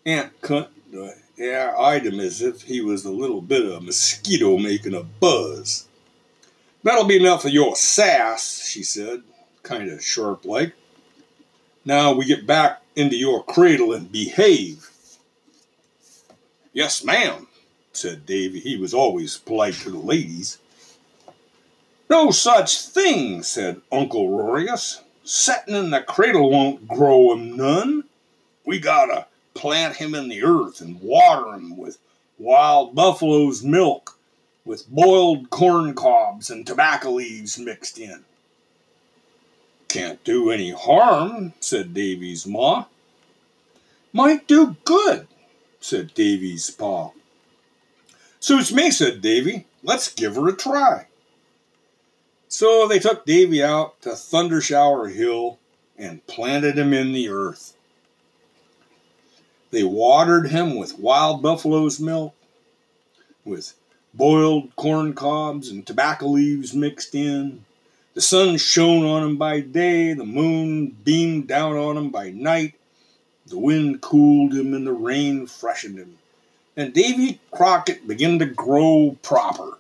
Aunt 0.06 0.42
Cunt 0.42 0.68
yeah, 1.38 1.74
eyed 1.78 2.06
him 2.06 2.20
as 2.20 2.42
if 2.42 2.62
he 2.62 2.82
was 2.82 3.06
a 3.06 3.12
little 3.12 3.42
bit 3.42 3.66
of 3.66 3.72
a 3.72 3.82
mosquito 3.82 4.58
making 4.58 4.94
a 4.94 5.04
buzz. 5.04 5.88
That'll 6.84 7.06
be 7.06 7.18
enough 7.18 7.46
of 7.46 7.52
your 7.52 7.76
sass, 7.76 8.68
she 8.68 8.84
said, 8.84 9.24
kind 9.64 9.90
of 9.90 10.04
sharp 10.04 10.46
like. 10.46 10.74
Now 11.86 12.14
we 12.14 12.26
get 12.26 12.48
back 12.48 12.82
into 12.96 13.16
your 13.16 13.44
cradle 13.44 13.94
and 13.94 14.12
behave. 14.12 14.90
Yes, 16.72 17.04
ma'am, 17.04 17.48
said 17.92 18.26
Davy. 18.26 18.60
He 18.60 18.78
was 18.78 18.94
always 18.94 19.38
polite 19.38 19.76
to 19.76 19.92
the 19.92 19.98
ladies. 19.98 20.60
No 22.10 22.32
such 22.32 22.82
thing, 22.82 23.44
said 23.44 23.82
Uncle 23.92 24.30
Rorius. 24.30 25.02
Settin' 25.24 25.76
in 25.76 25.90
the 25.90 26.02
cradle 26.02 26.50
won't 26.50 26.88
grow 26.88 27.34
him 27.34 27.56
none. 27.56 28.04
We 28.66 28.80
gotta 28.80 29.28
plant 29.54 29.98
him 29.98 30.16
in 30.16 30.30
the 30.30 30.44
earth 30.44 30.82
and 30.82 31.02
water 31.02 31.54
him 31.54 31.78
with 31.78 31.98
wild 32.38 32.96
buffalo's 32.96 33.64
milk 33.64 34.18
with 34.66 34.90
boiled 34.90 35.50
corn 35.50 35.94
cobs 35.94 36.50
and 36.50 36.66
tobacco 36.66 37.12
leaves 37.12 37.60
mixed 37.60 38.00
in. 38.00 38.24
Can't 39.94 40.24
do 40.24 40.50
any 40.50 40.72
harm, 40.72 41.54
said 41.60 41.94
Davy's 41.94 42.48
ma. 42.48 42.86
Might 44.12 44.48
do 44.48 44.76
good, 44.86 45.28
said 45.80 46.16
Davy's 46.16 46.72
pa. 46.72 47.12
Suits 48.40 48.72
me, 48.72 48.90
said 48.90 49.22
Davy. 49.22 49.68
Let's 49.84 50.12
give 50.12 50.36
her 50.36 50.48
a 50.48 50.58
try. 50.58 51.06
So 52.48 52.88
they 52.88 52.98
took 52.98 53.24
Davy 53.24 53.62
out 53.62 54.02
to 54.02 54.10
Thundershower 54.10 55.14
Hill 55.14 55.60
and 55.96 56.26
planted 56.26 56.76
him 56.76 56.92
in 56.92 57.14
the 57.14 57.30
earth. 57.30 57.78
They 59.70 59.84
watered 59.84 60.50
him 60.50 60.76
with 60.76 60.98
wild 60.98 61.44
buffalo's 61.44 62.00
milk, 62.00 62.34
with 63.46 63.76
boiled 64.12 64.76
corn 64.76 65.14
cobs 65.14 65.70
and 65.70 65.86
tobacco 65.86 66.30
leaves 66.30 66.74
mixed 66.74 67.14
in. 67.14 67.66
The 68.14 68.22
sun 68.22 68.58
shone 68.58 69.06
on 69.06 69.24
him 69.24 69.38
by 69.38 69.60
day, 69.60 70.14
the 70.14 70.26
moon 70.26 70.96
beamed 71.04 71.48
down 71.48 71.76
on 71.76 71.98
him 71.98 72.10
by 72.10 72.30
night, 72.30 72.76
the 73.48 73.58
wind 73.58 74.02
cooled 74.02 74.54
him 74.54 74.74
and 74.74 74.86
the 74.86 74.94
rain 74.94 75.48
freshened 75.48 75.98
him. 75.98 76.20
And 76.78 76.94
Davy 76.94 77.40
Crockett 77.52 78.08
began 78.08 78.38
to 78.40 78.46
grow 78.46 79.18
proper. 79.24 79.80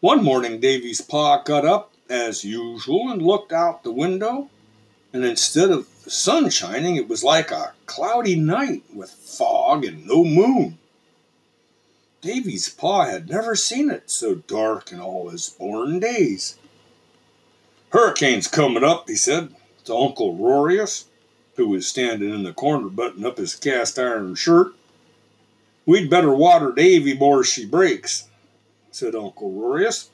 One 0.00 0.22
morning, 0.24 0.60
Davy's 0.60 1.00
pa 1.00 1.42
got 1.42 1.64
up, 1.64 1.92
as 2.08 2.44
usual, 2.44 3.10
and 3.10 3.22
looked 3.22 3.52
out 3.52 3.82
the 3.82 3.92
window, 3.92 4.50
and 5.12 5.24
instead 5.24 5.70
of 5.70 5.86
the 6.04 6.10
sun 6.10 6.50
shining, 6.50 6.96
it 6.96 7.08
was 7.08 7.24
like 7.24 7.50
a 7.50 7.72
cloudy 7.86 8.36
night 8.36 8.82
with 8.92 9.10
fog 9.10 9.84
and 9.84 10.06
no 10.06 10.24
moon. 10.24 10.78
Davy's 12.24 12.70
pa 12.70 13.04
had 13.04 13.28
never 13.28 13.54
seen 13.54 13.90
it 13.90 14.10
so 14.10 14.36
dark 14.36 14.90
in 14.90 14.98
all 14.98 15.28
his 15.28 15.50
born 15.50 16.00
days. 16.00 16.56
Hurricane's 17.90 18.48
coming 18.48 18.82
up, 18.82 19.10
he 19.10 19.14
said 19.14 19.54
to 19.84 19.94
Uncle 19.94 20.34
Rorius, 20.34 21.04
who 21.56 21.68
was 21.68 21.86
standing 21.86 22.32
in 22.32 22.42
the 22.42 22.54
corner 22.54 22.88
buttoning 22.88 23.26
up 23.26 23.36
his 23.36 23.54
cast 23.54 23.98
iron 23.98 24.36
shirt. 24.36 24.68
We'd 25.84 26.08
better 26.08 26.34
water 26.34 26.72
Davy 26.72 27.12
before 27.12 27.44
she 27.44 27.66
breaks 27.66 28.26
said 28.90 29.14
Uncle 29.14 29.52
Rorius. 29.52 30.08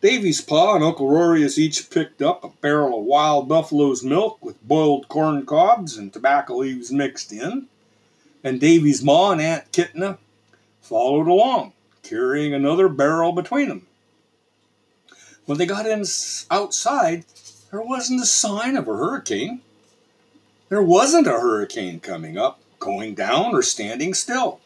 Davy's 0.00 0.40
pa 0.40 0.76
and 0.76 0.84
Uncle 0.84 1.08
Rorius 1.08 1.58
each 1.58 1.90
picked 1.90 2.22
up 2.22 2.44
a 2.44 2.50
barrel 2.60 3.00
of 3.00 3.04
wild 3.04 3.48
buffalo's 3.48 4.04
milk 4.04 4.38
with 4.44 4.62
boiled 4.62 5.08
corn 5.08 5.44
cobs 5.44 5.96
and 5.96 6.12
tobacco 6.12 6.58
leaves 6.58 6.92
mixed 6.92 7.32
in, 7.32 7.66
and 8.44 8.60
Davy's 8.60 9.02
ma 9.02 9.32
and 9.32 9.40
Aunt 9.40 9.72
Kitna 9.72 10.18
followed 10.80 11.28
along, 11.28 11.72
carrying 12.02 12.54
another 12.54 12.88
barrel 12.88 13.32
between 13.32 13.68
them. 13.68 13.86
When 15.46 15.58
they 15.58 15.66
got 15.66 15.86
in 15.86 16.04
outside, 16.50 17.24
there 17.70 17.82
wasn't 17.82 18.22
a 18.22 18.26
sign 18.26 18.76
of 18.76 18.88
a 18.88 18.96
hurricane. 18.96 19.62
There 20.68 20.82
wasn't 20.82 21.26
a 21.26 21.40
hurricane 21.40 22.00
coming 22.00 22.38
up, 22.38 22.60
going 22.78 23.14
down, 23.14 23.54
or 23.54 23.62
standing 23.62 24.14
still. 24.14 24.60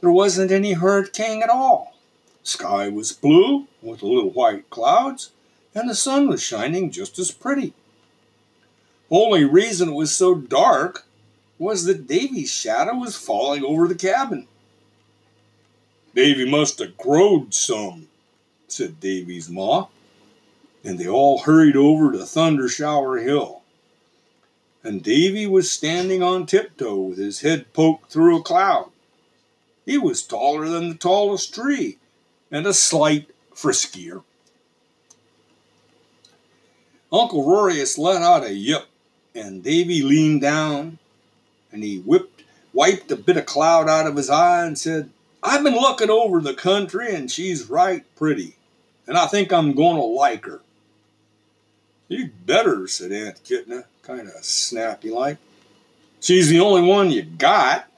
There 0.00 0.10
wasn't 0.10 0.50
any 0.50 0.72
hurricane 0.72 1.42
at 1.42 1.50
all. 1.50 1.94
Sky 2.42 2.88
was 2.88 3.12
blue 3.12 3.68
with 3.80 4.02
little 4.02 4.30
white 4.30 4.68
clouds, 4.68 5.30
and 5.74 5.88
the 5.88 5.94
sun 5.94 6.28
was 6.28 6.42
shining 6.42 6.90
just 6.90 7.18
as 7.18 7.30
pretty. 7.30 7.72
Only 9.10 9.44
reason 9.44 9.90
it 9.90 9.94
was 9.94 10.14
so 10.14 10.34
dark 10.34 11.04
was 11.58 11.84
that 11.84 12.06
Davy's 12.08 12.50
shadow 12.50 12.94
was 12.96 13.16
falling 13.16 13.62
over 13.62 13.86
the 13.86 13.94
cabin. 13.94 14.48
Davy 16.14 16.48
must 16.48 16.78
have 16.78 16.98
growed 16.98 17.54
some, 17.54 18.08
said 18.68 19.00
Davy's 19.00 19.48
ma, 19.48 19.86
and 20.84 20.98
they 20.98 21.08
all 21.08 21.38
hurried 21.38 21.76
over 21.76 22.12
to 22.12 22.26
Thunder 22.26 22.68
Shower 22.68 23.18
Hill. 23.18 23.62
And 24.84 25.02
Davy 25.02 25.46
was 25.46 25.70
standing 25.70 26.22
on 26.22 26.44
tiptoe 26.44 26.96
with 26.96 27.18
his 27.18 27.40
head 27.40 27.72
poked 27.72 28.10
through 28.10 28.38
a 28.38 28.42
cloud. 28.42 28.90
He 29.86 29.96
was 29.96 30.22
taller 30.22 30.68
than 30.68 30.88
the 30.88 30.94
tallest 30.94 31.54
tree, 31.54 31.98
and 32.50 32.66
a 32.66 32.74
slight 32.74 33.30
friskier. 33.54 34.22
Uncle 37.12 37.44
Rorius 37.44 37.96
let 37.96 38.22
out 38.22 38.44
a 38.44 38.52
yip, 38.52 38.86
and 39.34 39.62
Davy 39.62 40.02
leaned 40.02 40.40
down, 40.40 40.98
and 41.70 41.82
he 41.82 42.00
whipped, 42.00 42.44
wiped 42.72 43.10
a 43.10 43.16
bit 43.16 43.36
of 43.36 43.46
cloud 43.46 43.88
out 43.88 44.06
of 44.06 44.16
his 44.16 44.30
eye 44.30 44.66
and 44.66 44.78
said, 44.78 45.10
I've 45.42 45.64
been 45.64 45.74
looking 45.74 46.10
over 46.10 46.40
the 46.40 46.54
country, 46.54 47.14
and 47.14 47.30
she's 47.30 47.68
right 47.68 48.04
pretty, 48.16 48.56
and 49.06 49.16
I 49.16 49.26
think 49.26 49.52
I'm 49.52 49.74
going 49.74 49.96
to 49.96 50.02
like 50.02 50.44
her. 50.46 50.60
You'd 52.08 52.46
better, 52.46 52.86
said 52.86 53.12
Aunt 53.12 53.42
Kitna, 53.42 53.84
kind 54.02 54.28
of 54.28 54.44
snappy 54.44 55.10
like. 55.10 55.38
She's 56.20 56.48
the 56.48 56.60
only 56.60 56.82
one 56.82 57.10
you 57.10 57.22
got. 57.22 57.88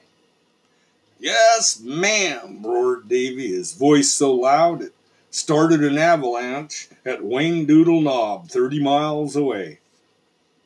Yes, 1.19 1.79
ma'am, 1.79 2.61
roared 2.63 3.07
Davy, 3.07 3.49
his 3.49 3.73
voice 3.73 4.11
so 4.11 4.33
loud 4.33 4.81
it 4.81 4.93
started 5.35 5.83
an 5.83 5.97
avalanche 5.97 6.87
at 7.05 7.23
Wayne 7.23 7.65
Doodle 7.65 8.01
Knob, 8.01 8.47
30 8.47 8.81
miles 8.81 9.35
away. 9.35 9.79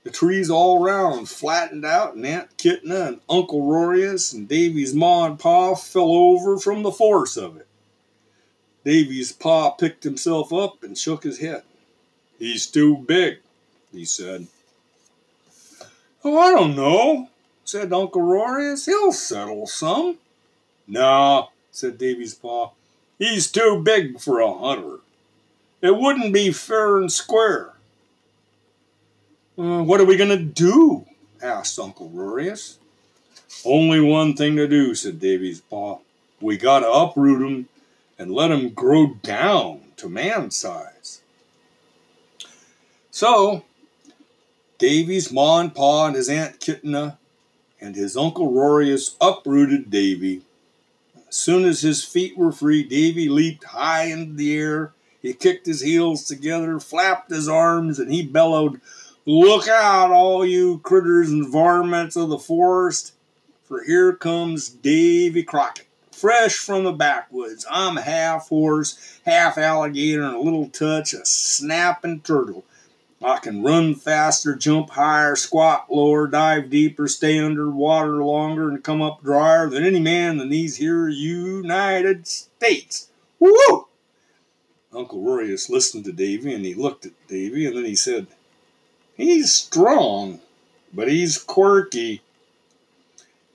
The 0.10 0.16
trees 0.16 0.50
all 0.50 0.84
round 0.84 1.30
flattened 1.30 1.86
out, 1.86 2.16
and 2.16 2.26
Aunt 2.26 2.58
Kitna 2.58 3.10
and 3.10 3.20
Uncle 3.30 3.62
Rorius 3.62 4.34
and 4.34 4.48
Davy's 4.48 4.92
ma 4.92 5.28
and 5.28 5.38
pa 5.38 5.76
fell 5.76 6.12
over 6.12 6.58
from 6.58 6.82
the 6.82 6.92
force 6.92 7.38
of 7.38 7.58
it. 7.58 7.68
Davy's 8.84 9.32
pa 9.32 9.70
picked 9.70 10.04
himself 10.04 10.52
up 10.52 10.82
and 10.82 10.98
shook 10.98 11.22
his 11.22 11.38
head. 11.38 11.62
He's 12.40 12.66
too 12.66 12.98
big, 12.98 13.38
he 13.92 14.04
said. 14.04 14.48
Oh, 16.24 16.40
I 16.40 16.54
don't 16.54 16.76
know, 16.76 17.30
said 17.64 17.94
Uncle 17.94 18.24
Rorius. 18.24 18.88
He'll 18.88 19.12
settle 19.12 19.68
some. 19.68 20.18
No, 20.88 21.50
said 21.70 22.00
Davy's 22.00 22.34
pa. 22.34 22.72
He's 23.20 23.52
too 23.52 23.84
big 23.86 24.20
for 24.20 24.40
a 24.40 24.52
hunter. 24.52 25.02
It 25.84 25.96
wouldn't 25.96 26.34
be 26.34 26.52
fair 26.52 26.98
and 26.98 27.12
square. 27.12 27.74
Uh, 29.60 29.84
what 29.84 30.00
are 30.00 30.06
we 30.06 30.16
going 30.16 30.30
to 30.30 30.38
do? 30.38 31.06
asked 31.42 31.78
Uncle 31.78 32.10
Rorius. 32.10 32.78
Only 33.66 34.00
one 34.00 34.34
thing 34.36 34.56
to 34.56 34.68
do, 34.68 34.96
said 34.96 35.20
Davy's 35.20 35.60
pa. 35.60 35.98
We 36.40 36.58
got 36.58 36.80
to 36.80 36.92
uproot 36.92 37.42
him 37.42 37.68
and 38.18 38.32
let 38.32 38.52
him 38.52 38.70
grow 38.70 39.16
down 39.22 39.82
to 39.98 40.08
man 40.08 40.52
size. 40.52 41.22
So, 43.12 43.66
Davy's 44.78 45.32
ma 45.32 45.60
and 45.60 45.76
pa 45.76 46.08
and 46.08 46.16
his 46.16 46.30
Aunt 46.30 46.60
Kitna 46.60 47.18
and 47.82 47.96
his 47.96 48.16
Uncle 48.16 48.52
Rorius 48.52 49.18
uprooted 49.20 49.90
Davy 49.90 50.44
as 51.30 51.36
soon 51.36 51.64
as 51.64 51.82
his 51.82 52.04
feet 52.04 52.36
were 52.36 52.52
free, 52.52 52.84
Davy 52.84 53.30
leaped 53.30 53.64
high 53.66 54.06
into 54.06 54.34
the 54.34 54.58
air. 54.58 54.94
He 55.22 55.34
kicked 55.34 55.68
his 55.68 55.82
heels 55.82 56.24
together, 56.24 56.80
flapped 56.80 57.30
his 57.30 57.48
arms, 57.48 58.00
and 58.00 58.12
he 58.12 58.24
bellowed, 58.24 58.82
Look 59.30 59.68
out, 59.68 60.10
all 60.10 60.44
you 60.44 60.80
critters 60.80 61.30
and 61.30 61.48
varmints 61.48 62.16
of 62.16 62.30
the 62.30 62.40
forest, 62.40 63.14
for 63.64 63.84
here 63.84 64.12
comes 64.12 64.70
Davy 64.70 65.44
Crockett, 65.44 65.86
fresh 66.12 66.56
from 66.56 66.84
the 66.84 66.92
backwoods. 66.92 67.64
I'm 67.70 67.98
half 67.98 68.50
horse, 68.50 69.20
half 69.28 69.60
alligator, 69.60 70.24
and 70.24 70.36
a 70.36 70.40
little 70.40 70.68
touch 70.68 71.14
of 71.14 71.28
snapping 71.28 72.22
turtle. 72.22 72.66
I 73.24 73.38
can 73.38 73.62
run 73.62 73.94
faster, 73.94 74.56
jump 74.56 74.90
higher, 74.90 75.36
squat 75.36 75.92
lower, 75.92 76.26
dive 76.26 76.72
deeper, 76.72 77.08
stay 77.08 77.38
under 77.38 77.70
water 77.70 78.24
longer, 78.24 78.68
and 78.68 78.84
come 78.84 79.04
up 79.04 79.22
drier 79.22 79.70
than 79.70 79.84
any 79.84 80.00
man 80.00 80.40
in 80.40 80.50
these 80.50 80.78
here 80.78 81.08
United 81.08 82.26
States. 82.26 83.10
Woo! 83.38 83.86
Uncle 84.92 85.22
Rorius 85.22 85.70
listened 85.70 86.06
to 86.06 86.12
Davy 86.12 86.52
and 86.52 86.66
he 86.66 86.74
looked 86.74 87.06
at 87.06 87.28
Davy 87.28 87.68
and 87.68 87.78
then 87.78 87.86
he 87.86 87.96
said, 87.96 88.26
He's 89.20 89.52
strong, 89.52 90.40
but 90.94 91.10
he's 91.10 91.38
quirky. 91.38 92.22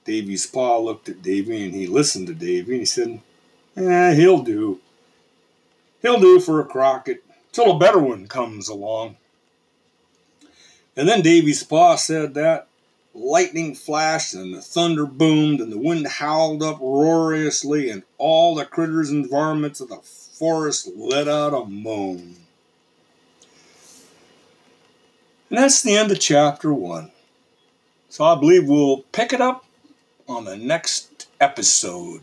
Davy's 0.05 0.45
pa 0.45 0.77
looked 0.77 1.09
at 1.09 1.23
Davy 1.23 1.65
and 1.65 1.73
he 1.73 1.87
listened 1.87 2.27
to 2.27 2.35
Davy 2.35 2.73
and 2.73 2.81
he 2.81 2.85
said, 2.85 3.19
Eh, 3.75 4.13
he'll 4.13 4.43
do. 4.43 4.79
He'll 6.03 6.19
do 6.19 6.39
for 6.39 6.59
a 6.59 6.65
Crockett 6.65 7.23
till 7.51 7.71
a 7.71 7.79
better 7.79 7.97
one 7.97 8.27
comes 8.27 8.69
along. 8.69 9.17
And 10.95 11.09
then 11.09 11.23
Davy's 11.23 11.63
pa 11.63 11.95
said 11.95 12.35
that 12.35 12.67
lightning 13.15 13.73
flashed 13.73 14.35
and 14.35 14.53
the 14.53 14.61
thunder 14.61 15.07
boomed 15.07 15.61
and 15.61 15.71
the 15.71 15.79
wind 15.79 16.05
howled 16.05 16.61
uproariously 16.61 17.89
and 17.89 18.03
all 18.19 18.53
the 18.53 18.65
critters 18.65 19.09
and 19.09 19.27
varmints 19.27 19.81
of 19.81 19.89
the 19.89 19.97
forest 19.97 20.91
let 20.95 21.27
out 21.27 21.55
a 21.55 21.65
moan. 21.65 22.44
And 25.49 25.59
that's 25.59 25.81
the 25.81 25.95
end 25.95 26.11
of 26.11 26.19
chapter 26.19 26.73
one. 26.73 27.11
So 28.09 28.23
I 28.23 28.35
believe 28.35 28.67
we'll 28.67 29.03
pick 29.11 29.33
it 29.33 29.41
up 29.41 29.65
on 30.27 30.45
the 30.45 30.57
next 30.57 31.27
episode. 31.39 32.21